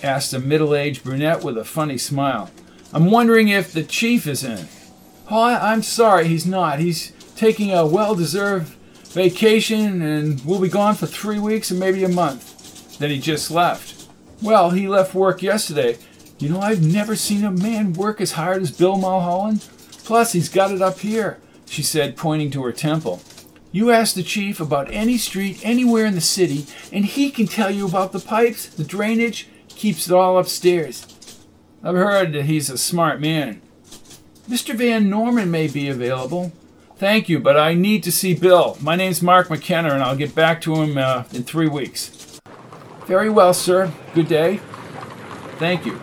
[0.00, 2.52] asked a middle aged brunette with a funny smile.
[2.92, 4.68] I'm wondering if the chief is in.
[5.28, 6.78] Oh, I- I'm sorry, he's not.
[6.78, 8.74] He's taking a well deserved
[9.12, 12.98] vacation and will be gone for three weeks and maybe a month.
[12.98, 14.08] Then he just left.
[14.42, 15.98] Well, he left work yesterday.
[16.40, 19.64] You know, I've never seen a man work as hard as Bill Mulholland.
[20.04, 23.22] Plus, he's got it up here, she said, pointing to her temple.
[23.70, 27.70] You ask the chief about any street anywhere in the city, and he can tell
[27.70, 31.06] you about the pipes, the drainage, keeps it all upstairs.
[31.84, 33.60] I've heard that he's a smart man.
[34.48, 34.74] Mr.
[34.74, 36.52] Van Norman may be available.
[36.98, 38.76] Thank you, but I need to see Bill.
[38.80, 42.40] My name's Mark McKenna, and I'll get back to him uh, in three weeks.
[43.06, 43.92] Very well, sir.
[44.14, 44.56] Good day.
[45.58, 46.00] Thank you.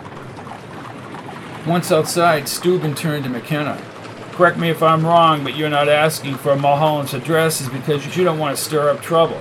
[1.66, 3.78] Once outside, Steuben turned to McKenna.
[4.32, 8.24] Correct me if I'm wrong, but you're not asking for Mulholland's address is because you
[8.24, 9.40] don't want to stir up trouble.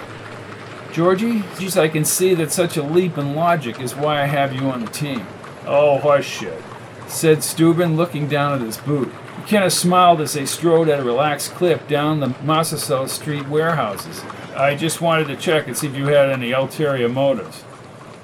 [0.91, 4.53] Georgie, geez, I can see that such a leap in logic is why I have
[4.53, 5.25] you on the team.
[5.65, 6.61] Oh, horseshit,
[7.07, 9.09] said Steuben, looking down at his boot.
[9.45, 14.23] McKenna smiled as they strode at a relaxed clip down the Massasoit Street warehouses.
[14.55, 17.63] I just wanted to check and see if you had any ulterior motives.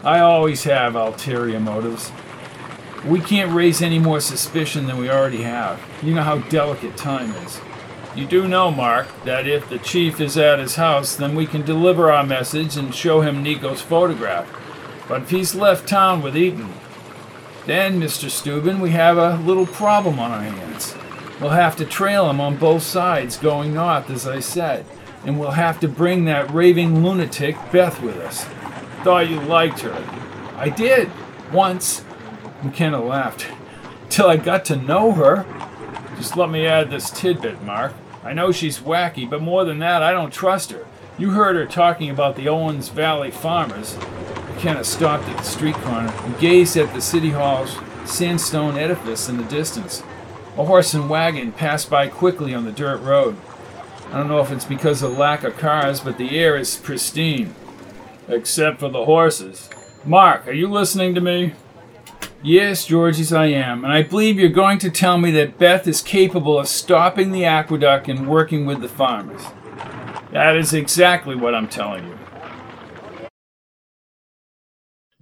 [0.03, 2.11] I always have ulterior motives.
[3.05, 5.79] We can't raise any more suspicion than we already have.
[6.01, 7.61] You know how delicate time is.
[8.15, 11.61] You do know, Mark, that if the chief is at his house, then we can
[11.61, 14.49] deliver our message and show him Nieeko's photograph.
[15.07, 16.73] But if he's left town with Eaton,
[17.67, 18.27] then, Mr.
[18.27, 20.95] Steuben, we have a little problem on our hands.
[21.41, 24.85] We'll have to trail him on both sides going north, as I said,
[25.25, 28.45] and we'll have to bring that raving lunatic Beth with us.
[29.03, 29.93] Thought you liked her.
[30.55, 31.09] I did,
[31.51, 32.05] once.
[32.61, 33.47] McKenna laughed.
[34.09, 35.45] Till I got to know her.
[36.15, 37.93] Just let me add this tidbit, Mark.
[38.23, 40.85] I know she's wacky, but more than that, I don't trust her.
[41.17, 43.97] You heard her talking about the Owens Valley farmers.
[44.53, 47.75] McKenna stopped at the street corner and gazed at the City Hall's
[48.05, 50.03] sandstone edifice in the distance.
[50.57, 53.37] A horse and wagon pass by quickly on the dirt road.
[54.11, 57.55] I don't know if it's because of lack of cars, but the air is pristine.
[58.27, 59.69] Except for the horses.
[60.03, 61.53] Mark, are you listening to me?
[62.43, 66.01] Yes, Georges, I am, and I believe you're going to tell me that Beth is
[66.01, 69.43] capable of stopping the aqueduct and working with the farmers.
[70.31, 72.17] That is exactly what I'm telling you.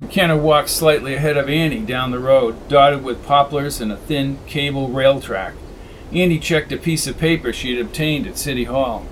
[0.01, 4.39] McKenna walked slightly ahead of Annie down the road, dotted with poplars and a thin
[4.47, 5.53] cable rail track.
[6.13, 9.05] Annie checked a piece of paper she had obtained at City Hall.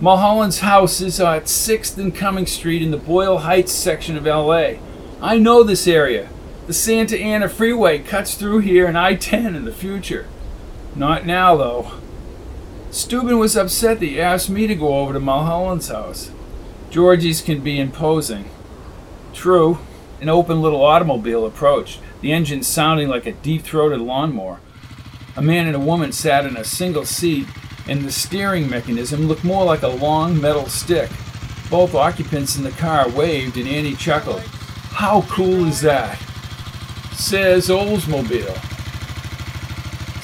[0.00, 4.72] Mulholland's house is at 6th and Cumming Street in the Boyle Heights section of LA.
[5.22, 6.28] I know this area.
[6.66, 10.26] The Santa Ana Freeway cuts through here and I 10 in the future.
[10.96, 11.92] Not now, though.
[12.90, 16.32] Steuben was upset that you asked me to go over to Mulholland's house.
[16.90, 18.50] Georgie's can be imposing.
[19.36, 19.78] True,
[20.22, 24.60] an open little automobile approached, the engine sounding like a deep throated lawnmower.
[25.36, 27.46] A man and a woman sat in a single seat,
[27.86, 31.10] and the steering mechanism looked more like a long metal stick.
[31.70, 34.40] Both occupants in the car waved, and Annie chuckled.
[34.40, 36.18] How cool is that?
[37.12, 38.56] Says Oldsmobile,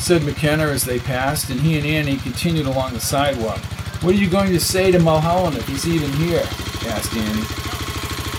[0.01, 3.61] said McKenna as they passed, and he and Annie continued along the sidewalk.
[4.01, 6.45] What are you going to say to Mulholland if he's even here?
[6.89, 7.82] asked Annie.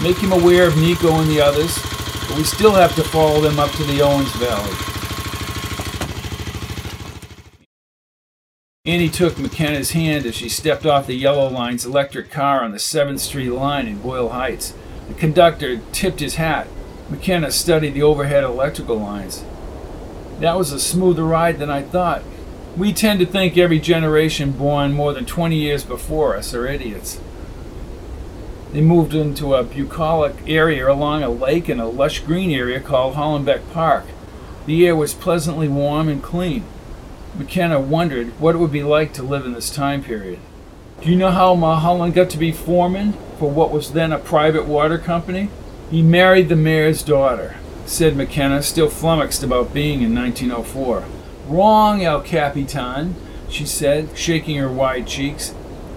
[0.03, 1.79] Make him aware of Nieeko and the others,
[2.27, 4.75] but we still have to follow them up to the Owens Valley.
[8.83, 12.79] Annie took McKenna's hand as she stepped off the Yellow Line's electric car on the
[12.79, 14.73] 7th Street line in Boyle Heights.
[15.07, 16.67] The conductor tipped his hat.
[17.09, 19.45] McKenna studied the overhead electrical lines.
[20.41, 22.23] That was a smoother ride than I thought.
[22.75, 27.21] We tend to think every generation born more than 20 years before us are idiots.
[28.73, 33.13] They moved into a bucolic area along a lake in a lush green area called
[33.13, 34.05] Hollenbeck Park.
[34.65, 36.63] The air was pleasantly warm and clean.
[37.37, 40.39] McKenna wondered what it would be like to live in this time period.
[41.01, 44.65] Do you know how Mulholland got to be foreman for what was then a private
[44.65, 45.49] water company?
[45.91, 51.05] He married the mayor's daughter, said McKenna, still flummoxed about being in 1904.
[51.47, 53.13] Wrong, El Capitan,
[53.49, 55.53] she said, shaking her wide cheeks.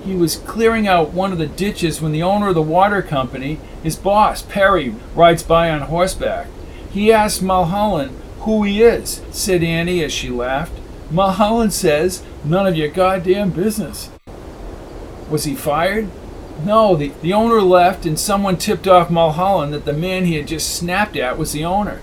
[0.07, 3.59] He was clearing out one of the ditches when the owner of the water company,
[3.83, 6.47] his boss, Perry, rides by on horseback.
[6.93, 10.79] He asked Mulholland who he is, said Annie as she laughed.
[11.11, 14.09] Mulholland says, none of your goddamn business.
[15.29, 16.09] Was he fired?
[16.65, 20.47] No, the, the owner left and someone tipped off Mulholland that the man he had
[20.47, 22.01] just snapped at was the owner.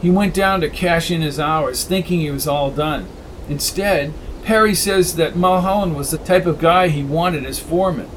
[0.00, 3.08] He went down to cash in his hours, thinking he was all done.
[3.48, 4.14] Instead,
[4.44, 8.10] Perry says that Mulholland was the type of guy he wanted as foreman.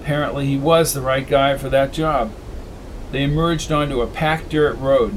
[0.00, 2.32] Apparently, he was the right guy for that job.
[3.12, 5.16] They emerged onto a packed dirt road.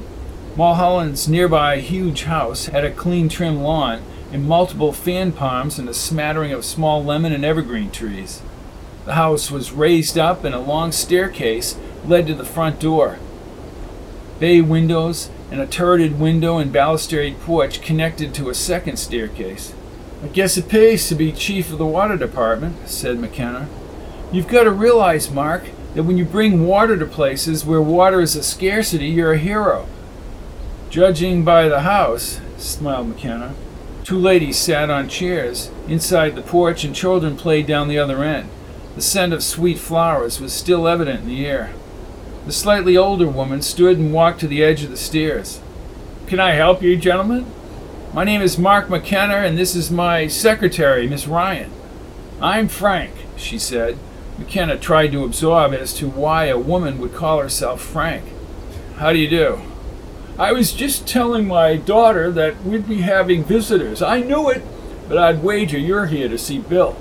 [0.55, 4.01] Mulholland's nearby huge house had a clean, trim lawn
[4.31, 8.41] and multiple fan palms and a smattering of small lemon and evergreen trees.
[9.05, 13.17] The house was raised up, and a long staircase led to the front door.
[14.39, 19.73] Bay windows and a turreted window and balustrade porch connected to a second staircase.
[20.21, 23.69] I guess it pays to be chief of the water department, said McKenna.
[24.31, 28.35] You've got to realize, Mark, that when you bring water to places where water is
[28.35, 29.87] a scarcity, you're a hero.
[30.89, 33.55] Judging by the house, smiled McKenna.
[34.03, 38.49] Two ladies sat on chairs inside the porch and children played down the other end.
[38.95, 41.71] The scent of sweet flowers was still evident in the air.
[42.45, 45.61] The slightly older woman stood and walked to the edge of the stairs.
[46.27, 47.45] Can I help you, gentlemen?
[48.11, 51.71] My name is Mark McKenna, and this is my secretary, Miss Ryan.
[52.41, 53.99] I'm Frank, she said.
[54.39, 58.25] McKenna tried to absorb as to why a woman would call herself Frank.
[58.95, 59.61] How do you do?
[60.39, 64.01] I was just telling my daughter that we'd be having visitors.
[64.01, 64.63] I knew it,
[65.07, 66.97] but I'd wager you're here to see Bill.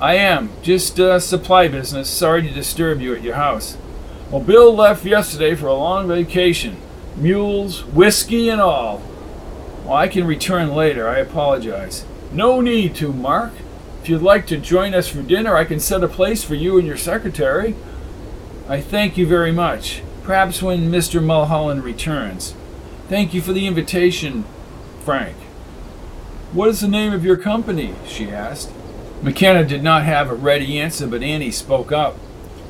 [0.00, 0.50] I am.
[0.62, 2.08] Just uh, supply business.
[2.08, 3.76] Sorry to disturb you at your house.
[4.30, 6.76] Well, Bill left yesterday for a long vacation.
[7.16, 9.02] Mules, whiskey, and all.
[9.90, 11.08] Well, I can return later.
[11.08, 12.04] I apologize.
[12.30, 13.50] No need to, Mark.
[14.00, 16.78] If you'd like to join us for dinner, I can set a place for you
[16.78, 17.74] and your secretary.
[18.68, 20.02] I thank you very much.
[20.22, 21.20] Perhaps when Mr.
[21.20, 22.54] Mulholland returns.
[23.08, 24.44] Thank you for the invitation,
[25.04, 25.36] Frank.
[26.52, 27.96] What is the name of your company?
[28.06, 28.70] she asked.
[29.22, 32.16] McKenna did not have a ready answer, but Annie spoke up.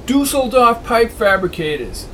[0.06, 2.08] Dusseldorf Pipe Fabricators.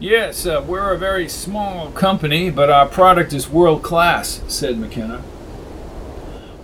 [0.00, 5.24] Yes, uh, we're a very small company, but our product is world class, said McKenna.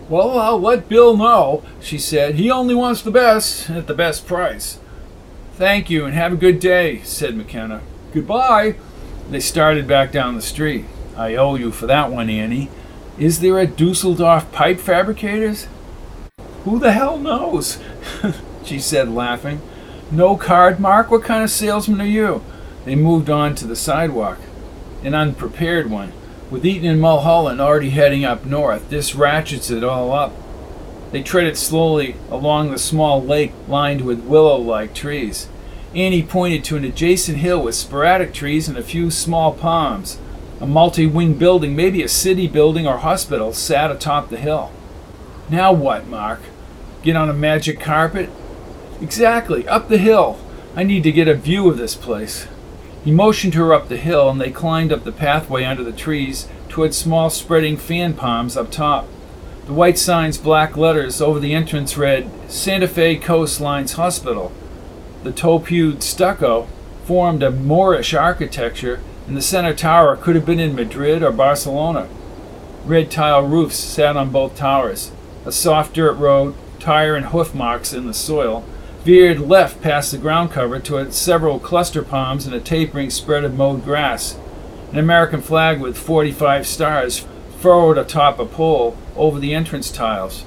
[0.09, 2.37] Well, I'll let Bill know, she said.
[2.37, 4.78] He only wants the best at the best price.
[5.55, 7.82] Thank you and have a good day, said McKenna.
[8.12, 8.76] Goodbye.
[9.28, 10.85] They started back down the street.
[11.16, 12.70] I owe you for that one, Annie.
[13.18, 15.66] Is there a Dusseldorf pipe fabricators?
[16.62, 17.80] Who the hell knows?
[18.64, 19.61] she said, laughing.
[20.12, 21.11] No card, Mark?
[21.11, 22.45] What kind of salesman are you?
[22.85, 24.39] They moved on to the sidewalk.
[25.03, 26.12] An unprepared one.
[26.51, 30.32] With Eaton and Mulholland already heading up north, this ratchets it all up.
[31.11, 35.49] They treaded slowly along the small lake lined with willow like trees.
[35.95, 40.18] Annie pointed to an adjacent hill with sporadic trees and a few small palms.
[40.61, 44.72] A multi wing building, maybe a city building or hospital, sat atop the hill.
[45.49, 46.41] Now what, Mark?
[47.03, 48.30] Get on a magic carpet?
[49.01, 50.39] Exactly, up the hill.
[50.74, 52.49] I need to get a view of this place.
[53.05, 56.49] He motioned her up the hill, and they climbed up the pathway under the trees
[56.71, 59.07] toward small spreading fan palms up top.
[59.67, 64.53] The white sign's black letters over the entrance read Santa Fe Coastlines Hospital.
[65.23, 66.67] The topewed stucco
[67.05, 72.09] formed a Moorish architecture, and the center tower could have been in Madrid or Barcelona.
[72.87, 75.13] Red tile roofs sat on both towers.
[75.45, 78.65] A soft dirt road, tire and hoof marks in the soil,
[79.05, 83.55] veered left past the ground cover to several cluster palms and a tapering spread of
[83.55, 84.39] mowed grass.
[84.93, 87.27] An American flag with 45 stars
[87.59, 90.47] furrowed atop a pole over the entrance tiles.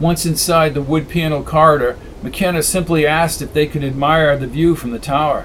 [0.00, 4.74] Once inside the wood paneled corridor, McKenna simply asked if they could admire the view
[4.74, 5.42] from the tower.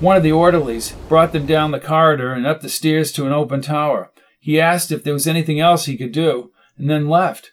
[0.00, 3.32] One of the orderlies brought them down the corridor and up the stairs to an
[3.32, 4.10] open tower.
[4.40, 7.52] He asked if there was anything else he could do, and then left.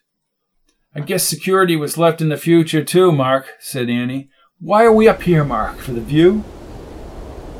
[0.97, 4.29] I guess security was left in the future too, Mark, said Annie.
[4.61, 5.79] Why are we up here, Mark?
[5.79, 6.45] For the view?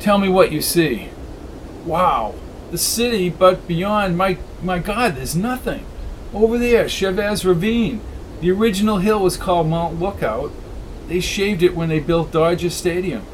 [0.00, 1.10] Tell me what you see.
[1.84, 2.34] Wow,
[2.70, 5.84] the city, but beyond, my, my God, there's nothing.
[6.32, 8.00] Over there, Chavez Ravine.
[8.40, 10.50] The original hill was called Mount Lookout.
[11.06, 13.26] They shaved it when they built Dodger Stadium.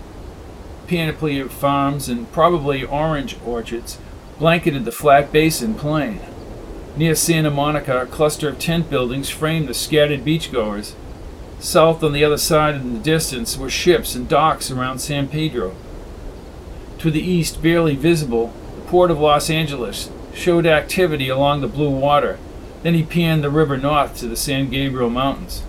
[0.89, 3.99] Panoply of farms and probably orange orchards
[4.41, 6.21] blanketed the flat basin plain.
[6.95, 10.93] Near Santa Monica, a cluster of tent buildings framed the scattered beachgoers.
[11.59, 15.75] South on the other side in the distance were ships and docks around San Pedro.
[16.99, 21.89] To the east, barely visible, the port of Los Angeles showed activity along the blue
[21.89, 22.39] water.
[22.83, 25.63] Then he panned the river north to the San Gabriel Mountains.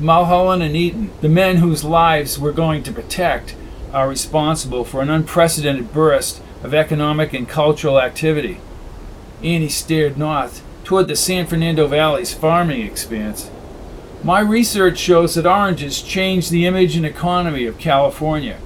[0.00, 3.54] Mulholland and Eaton, the men whose lives we're going to protect,
[3.92, 8.60] are responsible for an unprecedented burst of economic and cultural activity.
[9.42, 13.50] Annie stared north toward the San Fernando Valley's farming expanse.
[14.24, 18.58] My research shows that oranges change the image and economy of California.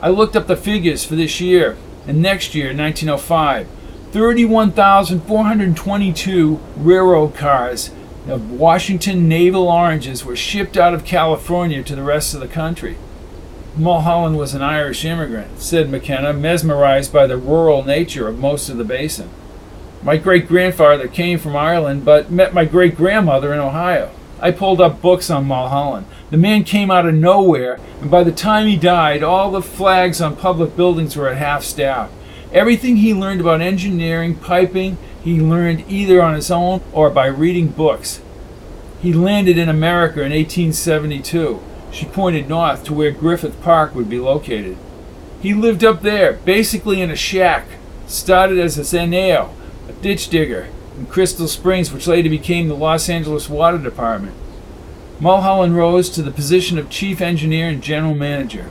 [0.00, 3.68] I looked up the figures for this year and next year, 1905.
[4.12, 7.90] 31,422 railroad cars
[8.28, 12.96] of Washington navel oranges were shipped out of California to the rest of the country.
[13.76, 18.76] Mulholland was an Irish immigrant, said McKenna, mesmerized by the rural nature of most of
[18.76, 19.30] the basin.
[20.04, 24.10] My great grandfather came from Ireland, but met my great grandmother in Ohio.
[24.40, 26.06] I pulled up books on Mulholland.
[26.30, 30.20] The man came out of nowhere, and by the time he died, all the flags
[30.20, 32.10] on public buildings were at half staff.
[32.52, 37.68] Everything he learned about engineering, piping, he learned either on his own or by reading
[37.68, 38.20] books.
[39.00, 41.62] He landed in America in 1872.
[41.92, 44.76] She pointed north to where Griffith Park would be located.
[45.40, 47.66] He lived up there, basically in a shack.
[48.08, 49.50] Started as a zanjero,
[50.02, 50.68] ditch digger,
[50.98, 54.34] in Crystal Springs, which later became the Los Angeles Water Department.
[55.20, 58.68] Mulholland rose to the position of chief engineer and general manager.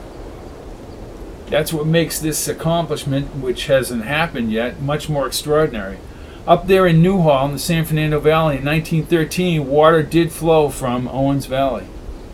[1.46, 5.98] That's what makes this accomplishment, which hasn't happened yet, much more extraordinary.
[6.46, 11.08] Up there in Newhall in the San Fernando Valley in 1913, water did flow from
[11.08, 11.86] Owens Valley.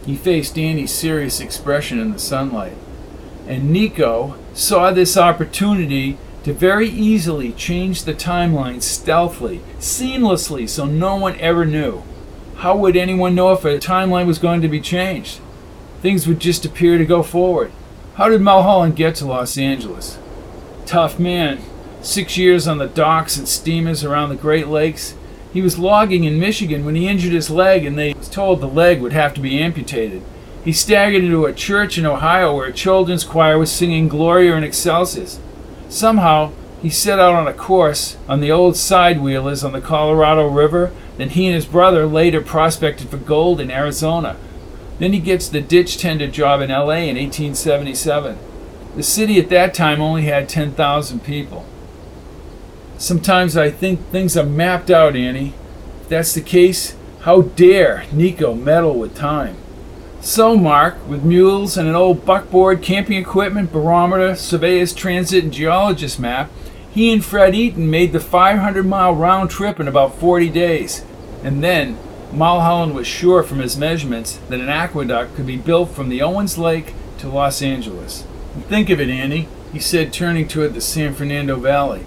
[0.06, 2.76] He faced Annie's serious expression in the sunlight.
[3.46, 11.16] And Nieeko saw this opportunity to very easily change the timeline stealthily, seamlessly, so no
[11.16, 12.02] one ever knew.
[12.56, 15.40] How would anyone know if a timeline was going to be changed?
[16.01, 17.73] Things would just appear to go forward.
[18.15, 20.19] How did Mulholland get to Los Angeles?
[20.86, 21.60] Tough man.
[22.02, 25.15] Six years on the docks and steamers around the Great Lakes.
[25.52, 28.69] He was logging in Michigan when he injured his leg and they was told the
[28.69, 30.23] leg would have to be amputated.
[30.65, 34.65] He staggered into a church in Ohio where a children's choir was singing Gloria in
[34.65, 35.40] Excelsis.
[35.89, 36.52] Somehow,
[36.82, 40.93] he set out on a course on the old side wheelers on the Colorado River.
[41.16, 44.36] Then he and his brother later prospected for gold in Arizona.
[44.98, 48.39] Then he gets the ditch tender job in LA in 1877.
[48.97, 51.65] The city at that time only had 10,000 people.
[52.97, 55.55] Sometimes I think things are mapped out, Annie.
[56.02, 59.56] If that's the case, how dare Nieeko meddle with time?
[60.20, 66.19] So, Mark, with mules and an old buckboard, camping equipment, barometer, surveyor's transit, and geologist
[66.19, 66.51] map,
[66.90, 71.05] he and Fred Eaton made the 500 mile round trip in about 40 days.
[71.45, 71.97] And then,
[72.32, 76.59] Mulholland was sure from his measurements that an aqueduct could be built from the Owens
[76.59, 78.24] Lake to Los Angeles.
[78.69, 82.05] Think of it, Annie, he said, turning toward the San Fernando Valley.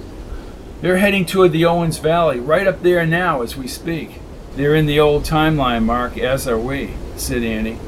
[0.81, 4.19] They're heading toward the Owens Valley, right up there now as we speak.
[4.55, 7.79] They're in the old timeline, Mark, as are we, said Annie.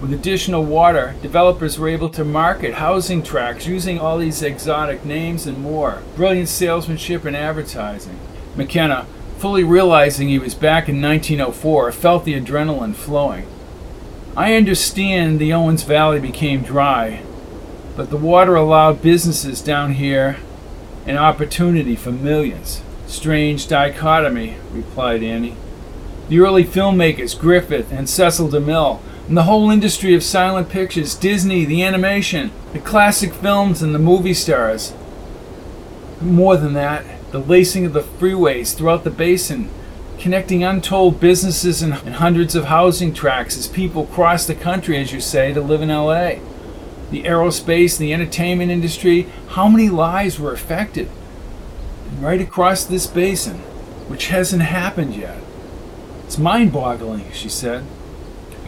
[0.00, 5.44] With additional water, developers were able to market housing tracts using all these exotic names
[5.44, 6.02] and more.
[6.14, 8.16] Brilliant salesmanship and advertising.
[8.54, 9.06] McKenna,
[9.38, 13.46] fully realizing he was back in 1904, felt the adrenaline flowing.
[14.36, 17.22] I understand the Owens Valley became dry,
[17.96, 20.36] but the water allowed businesses down here
[21.06, 22.82] an opportunity for millions.
[23.08, 25.56] Strange dichotomy, replied Annie.
[26.28, 31.66] The early filmmakers, Griffith and Cecil DeMille, and the whole industry of silent pictures, Disney,
[31.66, 34.94] the animation, the classic films, and the movie stars.
[36.22, 39.68] More than that, the lacing of the freeways throughout the basin,
[40.18, 45.20] connecting untold businesses and, hundreds of housing tracts as people cross the country, as you
[45.20, 46.36] say, to live in LA.
[47.10, 51.10] The aerospace, the entertainment industry, how many lives were affected?
[52.08, 53.58] And right across this basin,
[54.08, 55.38] which hasn't happened yet.
[56.24, 57.84] It's mind boggling, she said.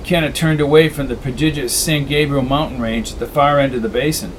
[0.01, 3.83] McKenna turned away from the prodigious San Gabriel mountain range at the far end of
[3.83, 4.33] the basin.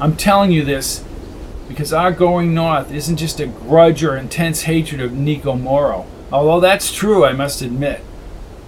[0.00, 1.04] I'm telling you this
[1.68, 6.58] because our going north isn't just a grudge or intense hatred of Nieeko Mauro, although
[6.58, 8.02] that's true, I must admit.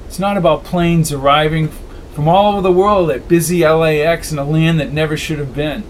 [0.06, 1.70] It's not about planes arriving
[2.15, 5.56] from all over the world at busy LAX in a land that never should have
[5.56, 5.82] been.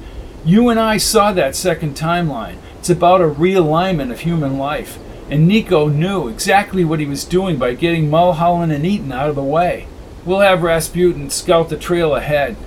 [0.47, 2.57] You and I saw that second timeline.
[2.79, 4.99] It's about a realignment of human life.
[5.31, 9.37] And Nieeko knew exactly what he was doing by getting Mulholland and Eaton out of
[9.37, 9.87] the way.
[10.29, 12.59] We'll have Rasputin scout the trail ahead.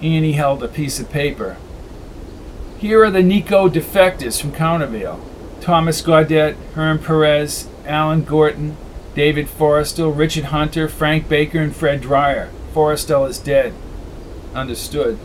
[0.00, 1.58] Annie held a piece of paper.
[2.78, 5.20] Here are the Nieeko defectives from Countervale.
[5.60, 8.78] Thomas Gaudet, Herm Perez, Alan Gorton,
[9.14, 12.48] David Forrestal, Richard Hunter, Frank Baker, and Fred Dreyer.
[12.72, 13.74] Forrestal is dead.
[14.54, 15.18] Understood.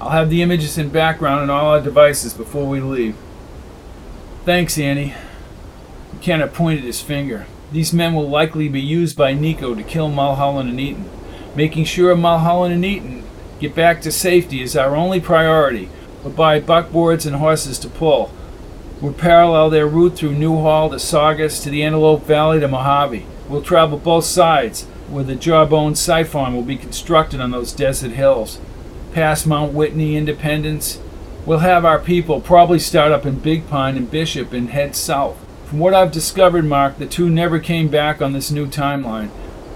[0.00, 3.14] I'll have the images in background on all our devices before we leave.
[4.44, 5.14] Thanks, Annie.
[6.12, 7.46] McKenna pointed his finger.
[7.72, 11.10] These men will likely be used by Nieeko to kill Mulholland and Eaton.
[11.56, 13.24] Making sure Mulholland and Eaton
[13.60, 15.88] get back to safety is our only priority.
[16.22, 18.32] We'll buy buckboards and horses to pull.
[19.00, 23.26] We'll parallel their route through Newhall to Saugus to the Antelope Valley to Mojave.
[23.48, 28.58] We'll travel both sides, where the Jawbone Siphon will be constructed on those desert hills.
[29.12, 31.00] Past Mount Whitney, Independence.
[31.44, 35.43] We'll have our people probably start up in Big Pine and Bishop and head south.
[35.66, 39.30] From what I've discovered, Mark, the two never came back on this new timeline,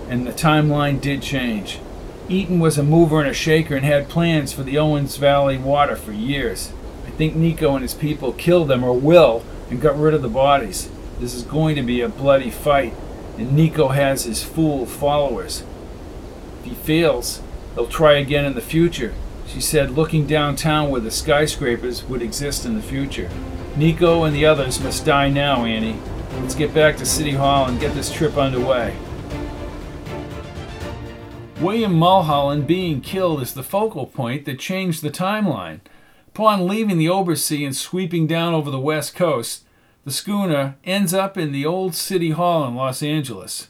[0.09, 1.81] and the timeline did change.
[2.28, 5.97] Eaton was a mover and a shaker and had plans for the Owens Valley water
[5.97, 6.73] for years.
[7.06, 10.28] I think Nieeko and his people killed them or will and got rid of the
[10.28, 10.90] bodies.
[11.19, 12.93] This is going to be a bloody fight,
[13.39, 15.65] and Nieeko has his fool followers.
[16.60, 17.40] If he fails,
[17.74, 19.15] they'll try again in the future,
[19.47, 23.31] she said, looking downtown where the skyscrapers would exist in the future.
[23.79, 25.97] Nieeko and the others must die now, Annie.
[26.41, 28.97] Let's get back to City Hall and get this trip underway.
[31.61, 35.79] William Mulholland being killed is the focal point that changed the timeline.
[36.27, 39.65] Upon leaving the Obersee and sweeping down over the west coast,
[40.05, 43.69] the schooner ends up in the old city hall in Los Angeles.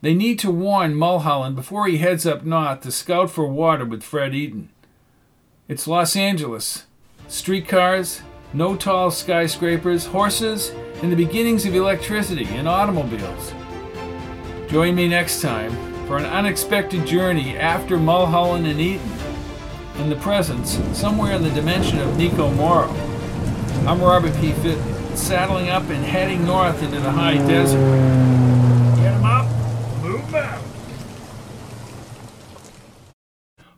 [0.00, 4.02] They need to warn Mulholland before he heads up north to scout for water with
[4.02, 4.70] Fred Eaton.
[5.68, 6.86] It's Los Angeles.
[7.28, 8.20] Streetcars,
[8.54, 10.70] no tall skyscrapers, horses,
[11.02, 13.52] and the beginnings of electricity and automobiles.
[14.68, 15.72] Join me next time
[16.06, 19.10] for an unexpected journey after Mulholland and Eaton,
[19.98, 22.88] in the presence, somewhere in the dimension of Nieeko Mauro.
[23.88, 24.52] I'm Robert P.
[24.52, 27.78] Fitton, saddling up and heading north into the high desert.
[28.96, 29.46] Get 'em up,
[30.00, 30.60] move out.